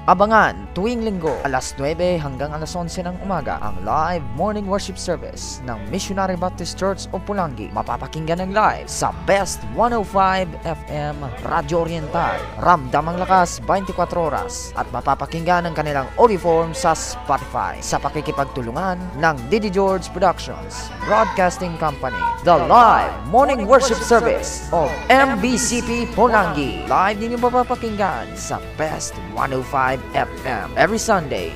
[0.06, 5.65] Abangan tuwing linggo alas 9 hanggang alas 11 ng umaga ang live morning worship service
[5.65, 7.73] ng Missionary Baptist Church o Pulangi.
[7.73, 11.18] Mapapakinggan ng live sa Best 105 FM
[11.49, 12.38] Radio Oriental.
[12.61, 19.02] Ramdam ang lakas 24 oras at mapapakinggan ang kanilang audio form sa Spotify sa pakikipagtulungan
[19.18, 22.22] ng Didi George Productions Broadcasting Company.
[22.45, 26.86] The live morning worship service of MBCP Pulangi.
[26.86, 31.54] Live din yung mapapakinggan sa Best 105 FM every Sunday,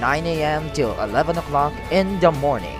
[0.00, 0.70] 9 a.m.
[0.72, 2.78] till 11 o'clock in the morning.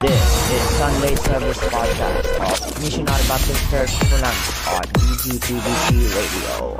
[0.00, 4.38] This is Sunday Service Podcast of Missionary Baptist Church Pulang
[4.72, 6.78] on DGTBC Radio.